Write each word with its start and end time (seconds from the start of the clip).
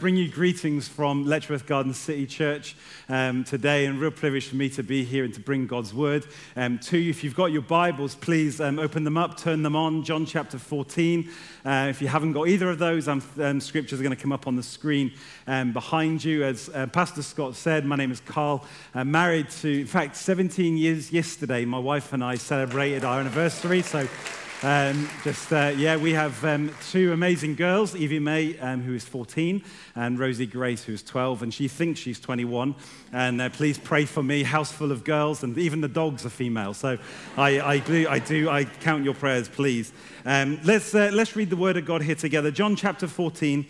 bring 0.00 0.16
you 0.16 0.30
greetings 0.30 0.88
from 0.88 1.26
Letchworth 1.26 1.66
Garden 1.66 1.92
City 1.92 2.24
Church 2.24 2.74
um, 3.10 3.44
today, 3.44 3.84
and 3.84 4.00
real 4.00 4.10
privilege 4.10 4.46
for 4.46 4.56
me 4.56 4.70
to 4.70 4.82
be 4.82 5.04
here 5.04 5.24
and 5.24 5.34
to 5.34 5.40
bring 5.40 5.66
God's 5.66 5.92
word 5.92 6.26
um, 6.56 6.78
to 6.78 6.96
you. 6.96 7.10
If 7.10 7.22
you've 7.22 7.36
got 7.36 7.52
your 7.52 7.60
Bibles, 7.60 8.14
please 8.14 8.62
um, 8.62 8.78
open 8.78 9.04
them 9.04 9.18
up, 9.18 9.36
turn 9.36 9.62
them 9.62 9.76
on. 9.76 10.02
John 10.02 10.24
chapter 10.24 10.58
14. 10.58 11.28
Uh, 11.66 11.86
if 11.90 12.00
you 12.00 12.08
haven't 12.08 12.32
got 12.32 12.48
either 12.48 12.70
of 12.70 12.78
those, 12.78 13.08
um, 13.08 13.22
um, 13.38 13.60
scriptures 13.60 14.00
are 14.00 14.02
going 14.02 14.16
to 14.16 14.20
come 14.20 14.32
up 14.32 14.46
on 14.46 14.56
the 14.56 14.62
screen 14.62 15.12
um, 15.46 15.74
behind 15.74 16.24
you. 16.24 16.44
As 16.44 16.70
uh, 16.72 16.86
Pastor 16.86 17.20
Scott 17.20 17.54
said, 17.54 17.84
my 17.84 17.96
name 17.96 18.10
is 18.10 18.20
Carl. 18.20 18.64
I'm 18.94 19.10
married 19.10 19.50
to, 19.60 19.80
in 19.80 19.86
fact, 19.86 20.16
17 20.16 20.78
years 20.78 21.12
yesterday. 21.12 21.66
My 21.66 21.78
wife 21.78 22.14
and 22.14 22.24
I 22.24 22.36
celebrated 22.36 23.04
our 23.04 23.20
anniversary, 23.20 23.82
so. 23.82 24.08
Um, 24.62 25.08
just, 25.24 25.50
uh, 25.54 25.72
yeah, 25.74 25.96
we 25.96 26.12
have 26.12 26.44
um, 26.44 26.70
two 26.90 27.14
amazing 27.14 27.54
girls, 27.54 27.96
Evie 27.96 28.18
May, 28.18 28.58
um, 28.58 28.82
who 28.82 28.92
is 28.92 29.06
14, 29.06 29.62
and 29.94 30.18
Rosie 30.18 30.44
Grace, 30.44 30.84
who's 30.84 31.02
12, 31.02 31.44
and 31.44 31.54
she 31.54 31.66
thinks 31.66 31.98
she's 31.98 32.20
21. 32.20 32.74
And 33.10 33.40
uh, 33.40 33.48
please 33.48 33.78
pray 33.78 34.04
for 34.04 34.22
me, 34.22 34.42
house 34.42 34.70
full 34.70 34.92
of 34.92 35.02
girls, 35.02 35.42
and 35.42 35.56
even 35.56 35.80
the 35.80 35.88
dogs 35.88 36.26
are 36.26 36.30
female. 36.30 36.74
So 36.74 36.98
I, 37.38 37.58
I, 37.58 37.78
do, 37.78 38.06
I 38.06 38.18
do, 38.18 38.50
I 38.50 38.64
count 38.64 39.02
your 39.02 39.14
prayers, 39.14 39.48
please. 39.48 39.94
Um, 40.26 40.60
let's, 40.62 40.94
uh, 40.94 41.10
let's 41.10 41.34
read 41.36 41.48
the 41.48 41.56
word 41.56 41.78
of 41.78 41.86
God 41.86 42.02
here 42.02 42.14
together. 42.14 42.50
John 42.50 42.76
chapter 42.76 43.06
14, 43.06 43.64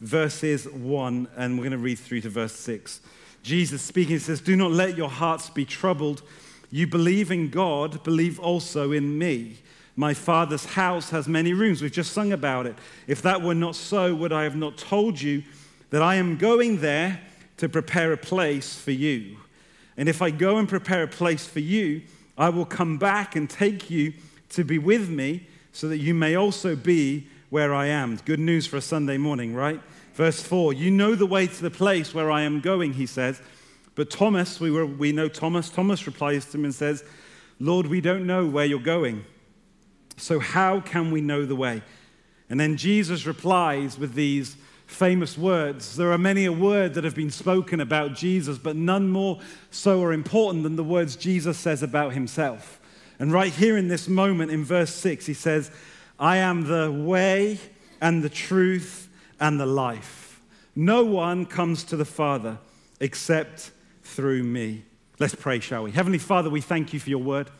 verses 0.00 0.68
1, 0.68 1.28
and 1.36 1.56
we're 1.56 1.62
going 1.62 1.70
to 1.70 1.78
read 1.78 2.00
through 2.00 2.22
to 2.22 2.30
verse 2.30 2.54
6. 2.54 3.00
Jesus 3.44 3.80
speaking 3.80 4.18
says, 4.18 4.40
Do 4.40 4.56
not 4.56 4.72
let 4.72 4.96
your 4.96 5.10
hearts 5.10 5.50
be 5.50 5.64
troubled. 5.64 6.22
You 6.72 6.88
believe 6.88 7.30
in 7.30 7.48
God, 7.50 8.02
believe 8.02 8.40
also 8.40 8.90
in 8.90 9.16
me. 9.16 9.58
My 9.94 10.14
father's 10.14 10.64
house 10.64 11.10
has 11.10 11.28
many 11.28 11.52
rooms. 11.52 11.82
We've 11.82 11.92
just 11.92 12.12
sung 12.12 12.32
about 12.32 12.66
it. 12.66 12.76
If 13.06 13.22
that 13.22 13.42
were 13.42 13.54
not 13.54 13.76
so, 13.76 14.14
would 14.14 14.32
I 14.32 14.44
have 14.44 14.56
not 14.56 14.78
told 14.78 15.20
you 15.20 15.42
that 15.90 16.02
I 16.02 16.14
am 16.14 16.38
going 16.38 16.80
there 16.80 17.20
to 17.58 17.68
prepare 17.68 18.12
a 18.12 18.16
place 18.16 18.76
for 18.78 18.90
you? 18.90 19.36
And 19.96 20.08
if 20.08 20.22
I 20.22 20.30
go 20.30 20.56
and 20.56 20.68
prepare 20.68 21.02
a 21.02 21.08
place 21.08 21.46
for 21.46 21.60
you, 21.60 22.02
I 22.38 22.48
will 22.48 22.64
come 22.64 22.96
back 22.96 23.36
and 23.36 23.48
take 23.48 23.90
you 23.90 24.14
to 24.50 24.64
be 24.64 24.78
with 24.78 25.10
me 25.10 25.46
so 25.72 25.88
that 25.88 25.98
you 25.98 26.14
may 26.14 26.34
also 26.34 26.74
be 26.74 27.26
where 27.50 27.74
I 27.74 27.86
am. 27.86 28.16
Good 28.24 28.40
news 28.40 28.66
for 28.66 28.78
a 28.78 28.80
Sunday 28.80 29.18
morning, 29.18 29.54
right? 29.54 29.80
Verse 30.14 30.42
4 30.42 30.72
You 30.72 30.90
know 30.90 31.14
the 31.14 31.26
way 31.26 31.46
to 31.46 31.62
the 31.62 31.70
place 31.70 32.14
where 32.14 32.30
I 32.30 32.42
am 32.42 32.60
going, 32.60 32.94
he 32.94 33.06
says. 33.06 33.42
But 33.94 34.10
Thomas, 34.10 34.58
we, 34.58 34.70
were, 34.70 34.86
we 34.86 35.12
know 35.12 35.28
Thomas, 35.28 35.68
Thomas 35.68 36.06
replies 36.06 36.46
to 36.46 36.56
him 36.56 36.64
and 36.64 36.74
says, 36.74 37.04
Lord, 37.60 37.86
we 37.86 38.00
don't 38.00 38.26
know 38.26 38.46
where 38.46 38.64
you're 38.64 38.80
going. 38.80 39.26
So, 40.16 40.38
how 40.38 40.80
can 40.80 41.10
we 41.10 41.20
know 41.20 41.44
the 41.44 41.56
way? 41.56 41.82
And 42.48 42.60
then 42.60 42.76
Jesus 42.76 43.26
replies 43.26 43.98
with 43.98 44.14
these 44.14 44.56
famous 44.86 45.38
words. 45.38 45.96
There 45.96 46.12
are 46.12 46.18
many 46.18 46.44
a 46.44 46.52
word 46.52 46.94
that 46.94 47.04
have 47.04 47.14
been 47.14 47.30
spoken 47.30 47.80
about 47.80 48.14
Jesus, 48.14 48.58
but 48.58 48.76
none 48.76 49.08
more 49.08 49.40
so 49.70 50.02
are 50.02 50.12
important 50.12 50.62
than 50.62 50.76
the 50.76 50.84
words 50.84 51.16
Jesus 51.16 51.56
says 51.58 51.82
about 51.82 52.12
himself. 52.12 52.78
And 53.18 53.32
right 53.32 53.52
here 53.52 53.76
in 53.76 53.88
this 53.88 54.08
moment, 54.08 54.50
in 54.50 54.64
verse 54.64 54.94
6, 54.94 55.26
he 55.26 55.34
says, 55.34 55.70
I 56.18 56.38
am 56.38 56.64
the 56.64 56.92
way 56.92 57.58
and 58.00 58.22
the 58.22 58.28
truth 58.28 59.08
and 59.40 59.58
the 59.58 59.66
life. 59.66 60.40
No 60.74 61.04
one 61.04 61.46
comes 61.46 61.84
to 61.84 61.96
the 61.96 62.04
Father 62.04 62.58
except 63.00 63.70
through 64.02 64.42
me. 64.42 64.84
Let's 65.18 65.34
pray, 65.34 65.60
shall 65.60 65.84
we? 65.84 65.92
Heavenly 65.92 66.18
Father, 66.18 66.50
we 66.50 66.60
thank 66.60 66.92
you 66.92 67.00
for 67.00 67.10
your 67.10 67.22
word. 67.22 67.50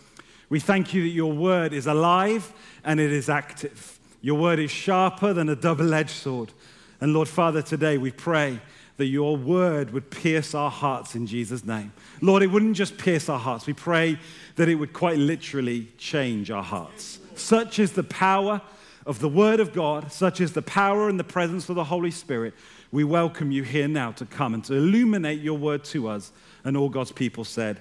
We 0.52 0.60
thank 0.60 0.92
you 0.92 1.04
that 1.04 1.08
your 1.08 1.32
word 1.32 1.72
is 1.72 1.86
alive 1.86 2.52
and 2.84 3.00
it 3.00 3.10
is 3.10 3.30
active. 3.30 3.98
Your 4.20 4.38
word 4.38 4.58
is 4.58 4.70
sharper 4.70 5.32
than 5.32 5.48
a 5.48 5.56
double 5.56 5.94
edged 5.94 6.10
sword. 6.10 6.52
And 7.00 7.14
Lord 7.14 7.26
Father, 7.26 7.62
today 7.62 7.96
we 7.96 8.10
pray 8.10 8.60
that 8.98 9.06
your 9.06 9.34
word 9.38 9.94
would 9.94 10.10
pierce 10.10 10.54
our 10.54 10.70
hearts 10.70 11.14
in 11.14 11.26
Jesus' 11.26 11.64
name. 11.64 11.94
Lord, 12.20 12.42
it 12.42 12.48
wouldn't 12.48 12.76
just 12.76 12.98
pierce 12.98 13.30
our 13.30 13.38
hearts, 13.38 13.66
we 13.66 13.72
pray 13.72 14.18
that 14.56 14.68
it 14.68 14.74
would 14.74 14.92
quite 14.92 15.16
literally 15.16 15.88
change 15.96 16.50
our 16.50 16.62
hearts. 16.62 17.18
Such 17.34 17.78
is 17.78 17.92
the 17.92 18.04
power 18.04 18.60
of 19.06 19.20
the 19.20 19.30
word 19.30 19.58
of 19.58 19.72
God, 19.72 20.12
such 20.12 20.38
is 20.38 20.52
the 20.52 20.60
power 20.60 21.08
and 21.08 21.18
the 21.18 21.24
presence 21.24 21.70
of 21.70 21.76
the 21.76 21.84
Holy 21.84 22.10
Spirit. 22.10 22.52
We 22.90 23.04
welcome 23.04 23.52
you 23.52 23.62
here 23.62 23.88
now 23.88 24.12
to 24.12 24.26
come 24.26 24.52
and 24.52 24.62
to 24.64 24.74
illuminate 24.74 25.40
your 25.40 25.56
word 25.56 25.82
to 25.84 26.08
us. 26.08 26.30
And 26.62 26.76
all 26.76 26.90
God's 26.90 27.10
people 27.10 27.44
said, 27.44 27.80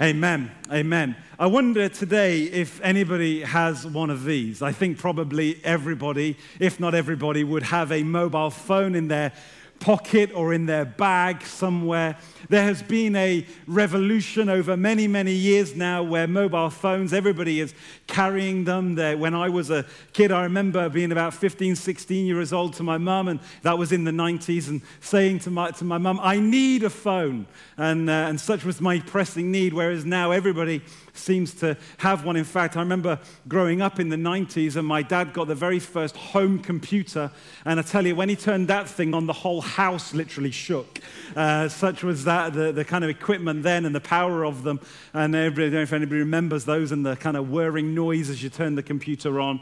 Amen. 0.00 0.50
Amen. 0.72 1.14
I 1.38 1.46
wonder 1.46 1.86
today 1.90 2.44
if 2.44 2.80
anybody 2.80 3.42
has 3.42 3.86
one 3.86 4.08
of 4.08 4.24
these. 4.24 4.62
I 4.62 4.72
think 4.72 4.96
probably 4.96 5.60
everybody, 5.62 6.38
if 6.58 6.80
not 6.80 6.94
everybody, 6.94 7.44
would 7.44 7.64
have 7.64 7.92
a 7.92 8.02
mobile 8.02 8.48
phone 8.48 8.94
in 8.94 9.08
their 9.08 9.32
pocket 9.80 10.30
or 10.34 10.52
in 10.52 10.66
their 10.66 10.84
bag 10.84 11.42
somewhere. 11.42 12.16
There 12.48 12.62
has 12.62 12.82
been 12.82 13.16
a 13.16 13.46
revolution 13.66 14.48
over 14.48 14.76
many, 14.76 15.08
many 15.08 15.32
years 15.32 15.74
now 15.74 16.02
where 16.02 16.28
mobile 16.28 16.70
phones, 16.70 17.12
everybody 17.12 17.60
is 17.60 17.74
carrying 18.06 18.64
them. 18.64 18.94
There. 18.94 19.16
When 19.16 19.34
I 19.34 19.48
was 19.48 19.70
a 19.70 19.86
kid, 20.12 20.30
I 20.30 20.42
remember 20.42 20.88
being 20.88 21.12
about 21.12 21.34
15, 21.34 21.76
16 21.76 22.26
years 22.26 22.52
old 22.52 22.74
to 22.74 22.82
my 22.82 22.98
mum, 22.98 23.28
and 23.28 23.40
that 23.62 23.78
was 23.78 23.90
in 23.90 24.04
the 24.04 24.10
90s, 24.10 24.68
and 24.68 24.82
saying 25.00 25.40
to 25.40 25.50
my, 25.50 25.70
to 25.72 25.84
my 25.84 25.98
mum, 25.98 26.20
I 26.22 26.38
need 26.38 26.84
a 26.84 26.90
phone. 26.90 27.46
And, 27.76 28.08
uh, 28.10 28.12
and 28.12 28.40
such 28.40 28.64
was 28.64 28.80
my 28.80 29.00
pressing 29.00 29.50
need, 29.50 29.72
whereas 29.72 30.04
now 30.04 30.30
everybody 30.30 30.82
seems 31.12 31.54
to 31.54 31.76
have 31.98 32.24
one. 32.24 32.36
In 32.36 32.44
fact, 32.44 32.76
I 32.76 32.80
remember 32.80 33.18
growing 33.48 33.82
up 33.82 34.00
in 34.00 34.08
the 34.08 34.16
90s, 34.16 34.76
and 34.76 34.86
my 34.86 35.02
dad 35.02 35.32
got 35.32 35.48
the 35.48 35.54
very 35.54 35.78
first 35.78 36.16
home 36.16 36.58
computer. 36.58 37.30
And 37.64 37.78
I 37.78 37.82
tell 37.82 38.06
you, 38.06 38.14
when 38.14 38.28
he 38.28 38.36
turned 38.36 38.68
that 38.68 38.88
thing 38.88 39.14
on, 39.14 39.26
the 39.26 39.32
whole 39.32 39.60
house 39.60 40.14
literally 40.14 40.50
shook. 40.50 41.00
Uh, 41.36 41.68
such 41.68 42.02
was 42.02 42.24
that, 42.24 42.52
the, 42.52 42.72
the 42.72 42.84
kind 42.84 43.04
of 43.04 43.10
equipment 43.10 43.62
then 43.62 43.84
and 43.84 43.94
the 43.94 44.00
power 44.00 44.44
of 44.44 44.62
them. 44.62 44.80
And 45.12 45.34
everybody, 45.34 45.66
I 45.66 45.70
don't 45.70 45.74
know 45.74 45.82
if 45.82 45.92
anybody 45.92 46.20
remembers 46.20 46.64
those 46.64 46.92
and 46.92 47.04
the 47.04 47.16
kind 47.16 47.36
of 47.36 47.50
whirring 47.50 47.94
noise 47.94 48.30
as 48.30 48.42
you 48.42 48.50
turn 48.50 48.74
the 48.74 48.82
computer 48.82 49.40
on. 49.40 49.60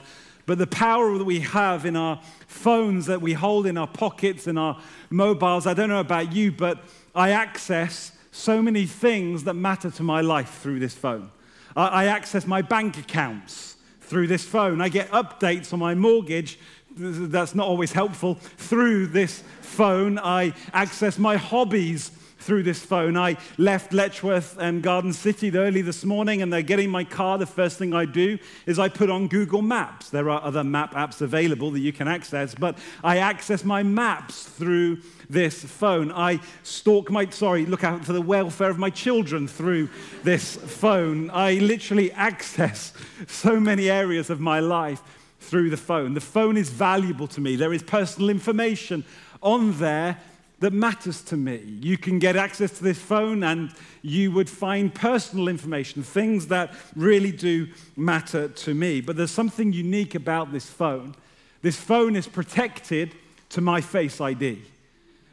But 0.48 0.56
the 0.56 0.66
power 0.66 1.19
that 1.19 1.25
we 1.25 1.41
have 1.41 1.84
in 1.84 1.94
our 1.94 2.22
phones 2.47 3.04
that 3.04 3.20
we 3.20 3.34
hold 3.34 3.66
in 3.66 3.76
our 3.76 3.86
pockets 3.86 4.47
and 4.47 4.59
our 4.59 4.80
mobiles, 5.10 5.66
I 5.66 5.75
don't 5.75 5.91
know 5.91 6.00
about 6.00 6.32
you, 6.32 6.53
but 6.53 6.82
I 7.15 7.32
access 7.32 8.12
so 8.30 8.62
many 8.62 8.86
things 8.86 9.44
that 9.44 9.53
matter 9.53 9.91
to 9.91 10.03
my 10.03 10.22
life 10.22 10.60
through 10.60 10.78
this 10.78 10.94
phone. 10.94 11.30
I 11.78 12.06
access 12.06 12.47
my 12.47 12.62
bank 12.62 12.99
accounts 12.99 13.77
through 14.00 14.27
this 14.27 14.44
phone. 14.44 14.81
I 14.81 14.89
get 14.89 15.11
updates 15.11 15.72
on 15.72 15.78
my 15.78 15.94
mortgage. 15.94 16.59
That's 16.97 17.55
not 17.55 17.69
always 17.69 17.93
helpful. 17.93 18.34
Through 18.34 19.09
this 19.09 19.44
phone, 19.61 20.19
I 20.19 20.55
access 20.72 21.19
my 21.19 21.37
hobbies 21.37 22.11
through 22.48 22.62
this 22.62 22.82
phone. 22.82 23.14
I 23.14 23.36
left 23.59 23.92
Letchworth 23.92 24.56
and 24.59 24.82
Garden 24.82 25.12
City 25.12 25.54
early 25.54 25.82
this 25.82 26.03
morning 26.03 26.41
and 26.41 26.50
they're 26.50 26.62
getting 26.62 26.88
my 26.88 27.04
car. 27.04 27.36
The 27.36 27.44
first 27.44 27.76
thing 27.76 27.92
I 27.92 28.06
do 28.06 28.38
is 28.64 28.78
I 28.78 28.88
put 28.88 29.10
on 29.10 29.28
Google 29.28 29.60
Maps. 29.60 30.09
There 30.09 30.31
are 30.31 30.42
other 30.42 30.64
map 30.64 30.94
apps 30.94 31.20
available 31.20 31.70
that 31.72 31.81
you 31.81 31.92
can 31.92 32.09
access, 32.09 32.54
but 32.54 32.78
I 33.04 33.19
access 33.19 33.64
my 33.64 33.82
maps 33.82 34.44
through 34.44 35.03
this 35.28 35.62
phone. 35.62 36.10
I 36.10 36.41
stalk 36.62 37.10
my, 37.10 37.28
sorry, 37.28 37.66
look 37.66 37.84
out 37.84 38.03
for 38.03 38.14
the 38.14 38.22
welfare 38.22 38.70
of 38.70 38.78
my 38.78 38.88
children 38.88 39.47
through 39.47 39.91
this 40.22 40.56
phone. 40.56 41.28
I 41.28 41.56
literally 41.56 42.10
access 42.12 42.94
so 43.26 43.60
many 43.60 43.91
areas 43.91 44.30
of 44.30 44.41
my 44.41 44.60
life 44.60 45.03
through 45.38 45.69
the 45.69 45.76
phone. 45.76 46.15
The 46.15 46.22
phone 46.22 46.56
is 46.56 46.70
valuable 46.70 47.26
to 47.26 47.42
me. 47.42 47.56
There 47.56 47.75
is 47.75 47.82
personal 47.82 48.30
information 48.30 49.04
on 49.42 49.78
there 49.78 50.16
that 50.60 50.72
matters 50.72 51.22
to 51.22 51.36
me. 51.36 51.78
You 51.80 51.96
can 51.96 52.19
get 52.19 52.36
access 52.36 52.76
to 52.78 52.84
this 52.84 52.98
phone 52.98 53.44
and 53.44 53.72
you 54.02 54.32
would 54.32 54.50
find 54.50 54.92
personal 54.92 55.48
information, 55.48 56.03
things 56.03 56.48
that 56.48 56.74
really 56.97 57.30
do 57.30 57.68
matter 57.97 58.48
to 58.48 58.74
me. 58.74 59.00
But 59.00 59.16
there's 59.16 59.30
something 59.30 59.72
unique 59.72 60.15
about 60.15 60.53
this 60.53 60.68
phone. 60.68 61.15
This 61.62 61.77
phone 61.77 62.16
is 62.16 62.27
protected 62.27 63.15
to 63.50 63.60
my 63.60 63.80
Face 63.80 64.21
ID. 64.21 64.62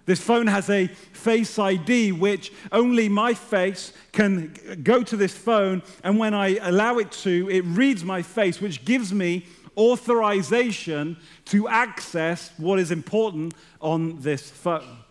This 0.06 0.22
phone 0.22 0.46
has 0.46 0.70
a 0.70 0.88
Face 0.88 1.58
ID, 1.58 2.12
which 2.12 2.52
only 2.72 3.10
my 3.10 3.34
face 3.34 3.92
can 4.12 4.54
go 4.84 5.02
to 5.02 5.18
this 5.18 5.36
phone, 5.36 5.82
and 6.04 6.20
when 6.20 6.36
I 6.36 6.58
allow 6.58 7.00
it 7.00 7.12
to, 7.24 7.50
it 7.50 7.62
reads 7.62 8.04
my 8.04 8.22
face, 8.22 8.62
which 8.62 8.86
gives 8.86 9.12
me 9.12 9.48
authorization 9.76 11.18
to 11.46 11.68
access 11.68 12.52
what 12.58 12.80
is 12.80 12.92
important 12.92 13.56
on 13.82 14.22
this 14.22 14.50
phone. 14.50 15.05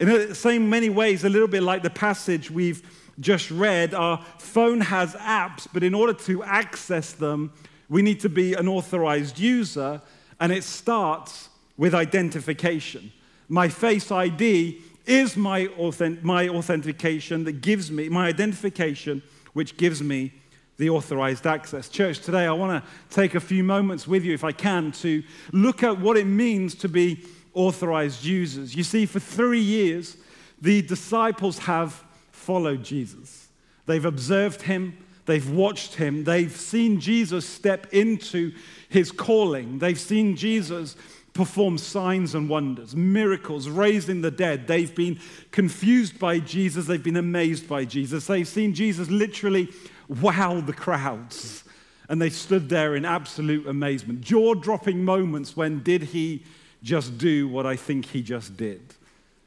In 0.00 0.08
the 0.08 0.34
same 0.34 0.68
many 0.68 0.90
ways, 0.90 1.24
a 1.24 1.28
little 1.28 1.48
bit 1.48 1.62
like 1.62 1.82
the 1.82 1.90
passage 1.90 2.50
we've 2.50 2.82
just 3.20 3.50
read, 3.50 3.94
our 3.94 4.22
phone 4.38 4.80
has 4.80 5.14
apps, 5.14 5.66
but 5.72 5.82
in 5.82 5.94
order 5.94 6.12
to 6.12 6.42
access 6.42 7.12
them, 7.12 7.52
we 7.88 8.02
need 8.02 8.20
to 8.20 8.28
be 8.28 8.54
an 8.54 8.68
authorized 8.68 9.38
user, 9.38 10.02
and 10.40 10.52
it 10.52 10.64
starts 10.64 11.48
with 11.76 11.94
identification. 11.94 13.12
My 13.48 13.68
Face 13.68 14.10
ID 14.10 14.80
is 15.06 15.36
my, 15.36 15.68
authentic, 15.78 16.24
my 16.24 16.48
authentication 16.48 17.44
that 17.44 17.60
gives 17.60 17.90
me, 17.90 18.08
my 18.08 18.26
identification, 18.26 19.22
which 19.52 19.76
gives 19.76 20.02
me 20.02 20.32
the 20.78 20.90
authorized 20.90 21.46
access. 21.46 21.88
Church, 21.88 22.18
today 22.20 22.44
I 22.44 22.52
want 22.52 22.84
to 22.84 22.90
take 23.14 23.34
a 23.34 23.40
few 23.40 23.64
moments 23.64 24.06
with 24.06 24.24
you, 24.24 24.34
if 24.34 24.44
I 24.44 24.52
can, 24.52 24.92
to 24.92 25.22
look 25.52 25.82
at 25.82 25.98
what 25.98 26.16
it 26.16 26.26
means 26.26 26.74
to 26.76 26.88
be 26.88 27.24
authorized 27.56 28.24
users. 28.24 28.76
You 28.76 28.84
see, 28.84 29.06
for 29.06 29.18
three 29.18 29.60
years, 29.60 30.16
the 30.60 30.82
disciples 30.82 31.58
have 31.58 32.04
followed 32.30 32.84
Jesus. 32.84 33.48
They've 33.86 34.04
observed 34.04 34.62
him, 34.62 34.96
they've 35.24 35.50
watched 35.50 35.94
him, 35.94 36.24
they've 36.24 36.54
seen 36.54 37.00
Jesus 37.00 37.46
step 37.48 37.92
into 37.92 38.52
his 38.88 39.10
calling, 39.10 39.78
they've 39.78 39.98
seen 39.98 40.36
Jesus 40.36 40.96
perform 41.32 41.76
signs 41.76 42.34
and 42.34 42.48
wonders, 42.48 42.96
miracles, 42.96 43.68
raising 43.68 44.22
the 44.22 44.30
dead. 44.30 44.66
They've 44.66 44.94
been 44.94 45.20
confused 45.50 46.18
by 46.18 46.38
Jesus, 46.38 46.86
they've 46.86 47.02
been 47.02 47.16
amazed 47.16 47.68
by 47.68 47.84
Jesus. 47.84 48.26
They've 48.26 48.48
seen 48.48 48.74
Jesus 48.74 49.10
literally 49.10 49.68
wow 50.08 50.60
the 50.60 50.72
crowds. 50.72 51.64
And 52.08 52.22
they 52.22 52.30
stood 52.30 52.68
there 52.68 52.94
in 52.94 53.04
absolute 53.04 53.66
amazement. 53.66 54.20
Jaw 54.20 54.54
dropping 54.54 55.04
moments 55.04 55.56
when 55.56 55.82
did 55.82 56.02
he 56.04 56.44
just 56.86 57.18
do 57.18 57.48
what 57.48 57.66
I 57.66 57.74
think 57.74 58.06
he 58.06 58.22
just 58.22 58.56
did? 58.56 58.80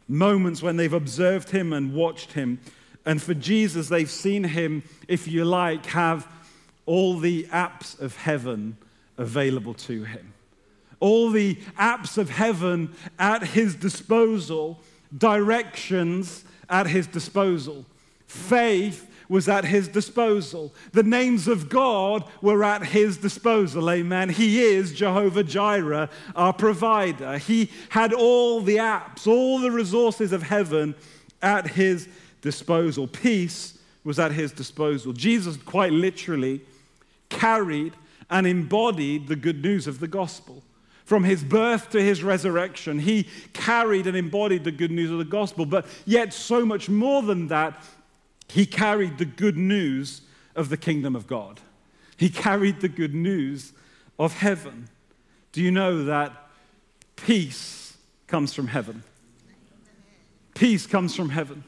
Moments 0.10 0.62
when 0.62 0.76
they've 0.76 0.92
observed 0.92 1.50
him 1.50 1.72
and 1.72 1.94
watched 1.94 2.34
him. 2.34 2.60
And 3.06 3.22
for 3.22 3.34
Jesus, 3.34 3.88
they've 3.88 4.12
seen 4.12 4.44
him, 4.44 4.84
if 5.08 5.26
you 5.26 5.46
like, 5.46 5.86
have 5.88 6.28
all 6.86 7.18
the 7.18 7.46
apps 7.46 7.98
of 8.00 8.18
heaven 8.18 8.76
available 9.18 9.74
to 9.76 10.04
him. 10.04 10.34
All 11.00 11.30
the 11.30 11.56
apps 11.78 12.18
of 12.18 12.30
heaven 12.30 12.94
at 13.18 13.42
his 13.42 13.74
disposal, 13.74 14.82
directions 15.18 16.44
at 16.70 16.88
his 16.88 17.08
disposal. 17.08 17.86
Faith 18.28 19.09
was 19.30 19.48
at 19.48 19.64
his 19.64 19.88
disposal. 19.88 20.74
The 20.92 21.04
names 21.04 21.48
of 21.48 21.70
God 21.70 22.28
were 22.42 22.64
at 22.64 22.84
his 22.84 23.18
disposal. 23.18 23.90
Amen. 23.90 24.30
He 24.30 24.62
is 24.62 24.92
Jehovah 24.92 25.44
Jireh, 25.44 26.10
our 26.36 26.52
provider. 26.52 27.38
He 27.38 27.70
had 27.90 28.12
all 28.12 28.60
the 28.60 28.78
apps, 28.78 29.28
all 29.28 29.60
the 29.60 29.72
resources 29.72 30.32
of 30.32 30.42
heaven 30.44 30.96
at 31.44 31.68
his 31.68 32.10
disposal. 32.42 33.08
Peace 33.08 33.78
was 34.04 34.18
at 34.18 34.32
his 34.32 34.52
disposal. 34.52 35.14
Jesus 35.14 35.58
quite 35.58 35.92
literally 35.92 36.62
carried 37.30 37.94
and 38.32 38.48
embodied 38.48 39.28
the 39.28 39.36
good 39.36 39.64
news 39.64 39.86
of 39.86 40.00
the 40.00 40.08
gospel. 40.08 40.64
From 41.06 41.24
his 41.24 41.44
birth 41.44 41.90
to 41.92 42.02
his 42.02 42.24
resurrection, 42.24 43.00
he 43.00 43.28
carried 43.54 44.06
and 44.06 44.16
embodied 44.16 44.64
the 44.64 44.72
good 44.72 44.92
news 44.92 45.10
of 45.12 45.18
the 45.18 45.26
gospel. 45.26 45.66
But 45.66 45.88
yet, 46.06 46.34
so 46.34 46.66
much 46.66 46.88
more 46.88 47.22
than 47.24 47.48
that, 47.48 47.84
he 48.50 48.66
carried 48.66 49.18
the 49.18 49.26
good 49.26 49.58
news 49.58 50.22
of 50.56 50.70
the 50.70 50.78
kingdom 50.78 51.16
of 51.16 51.28
God. 51.28 51.60
He 52.18 52.30
carried 52.30 52.82
the 52.82 52.90
good 52.90 53.14
news 53.14 53.74
of 54.18 54.34
heaven. 54.34 54.90
Do 55.52 55.62
you 55.62 55.72
know 55.72 56.06
that 56.06 56.50
peace 57.16 57.98
comes 58.28 58.54
from 58.54 58.68
heaven? 58.68 59.04
Peace 60.56 60.86
comes 60.86 61.16
from 61.16 61.30
heaven. 61.30 61.64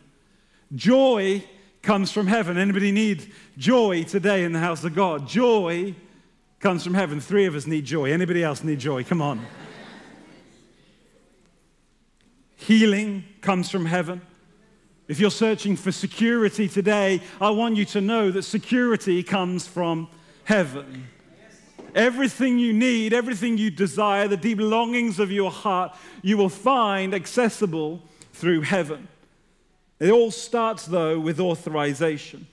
Joy 0.76 1.44
comes 1.82 2.12
from 2.12 2.28
heaven. 2.28 2.58
Anybody 2.58 2.92
need 2.92 3.32
joy 3.58 4.04
today 4.04 4.44
in 4.44 4.52
the 4.52 4.60
house 4.60 4.84
of 4.84 4.94
God? 4.94 5.28
Joy 5.28 5.96
comes 6.60 6.84
from 6.84 6.94
heaven. 6.94 7.20
Three 7.20 7.46
of 7.46 7.56
us 7.56 7.66
need 7.66 7.86
joy. 7.86 8.12
Anybody 8.12 8.44
else 8.44 8.64
need 8.64 8.80
joy? 8.80 9.04
Come 9.04 9.22
on. 9.22 9.46
Healing 12.58 13.24
comes 13.42 13.70
from 13.72 13.86
heaven. 13.86 14.22
If 15.08 15.20
you're 15.20 15.32
searching 15.32 15.76
for 15.76 15.92
security 15.92 16.68
today, 16.68 17.22
I 17.40 17.50
want 17.50 17.76
you 17.76 17.86
to 17.86 18.02
know 18.02 18.32
that 18.32 18.44
security 18.44 19.24
comes 19.24 19.68
from 19.68 20.08
heaven. 20.44 21.08
Everything 21.94 22.58
you 22.58 22.72
need, 22.72 23.12
everything 23.14 23.58
you 23.58 23.70
desire, 23.70 24.28
the 24.28 24.38
deep 24.38 24.60
longings 24.60 25.20
of 25.20 25.32
your 25.32 25.52
heart, 25.52 25.96
you 26.22 26.38
will 26.38 26.50
find 26.50 27.14
accessible 27.14 28.02
through 28.32 28.62
heaven. 28.62 29.08
It 30.00 30.10
all 30.10 30.32
starts, 30.32 30.86
though, 30.86 31.20
with 31.20 31.40
authorization. 31.40 32.48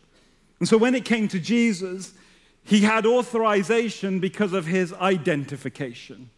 And 0.58 0.68
so 0.68 0.76
when 0.76 0.94
it 0.94 1.04
came 1.04 1.28
to 1.28 1.38
Jesus, 1.38 2.12
he 2.64 2.80
had 2.80 3.06
authorization 3.06 4.18
because 4.18 4.52
of 4.52 4.66
his 4.66 4.92
identification, 4.94 6.30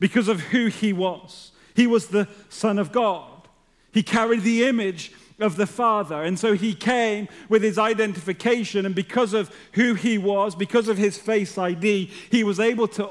because 0.00 0.28
of 0.28 0.40
who 0.40 0.66
he 0.66 0.92
was. 0.92 1.52
He 1.74 1.86
was 1.86 2.08
the 2.08 2.28
Son 2.48 2.78
of 2.78 2.92
God. 2.92 3.48
He 3.92 4.02
carried 4.02 4.42
the 4.42 4.64
image 4.64 5.12
of 5.40 5.56
the 5.56 5.66
Father. 5.66 6.22
And 6.22 6.38
so 6.38 6.52
he 6.54 6.74
came 6.74 7.28
with 7.48 7.62
his 7.62 7.78
identification, 7.78 8.86
and 8.86 8.94
because 8.94 9.34
of 9.34 9.50
who 9.72 9.94
he 9.94 10.16
was, 10.16 10.54
because 10.54 10.88
of 10.88 10.96
his 10.96 11.18
face 11.18 11.58
ID, 11.58 12.10
he 12.30 12.44
was 12.44 12.60
able 12.60 12.86
to 12.88 13.06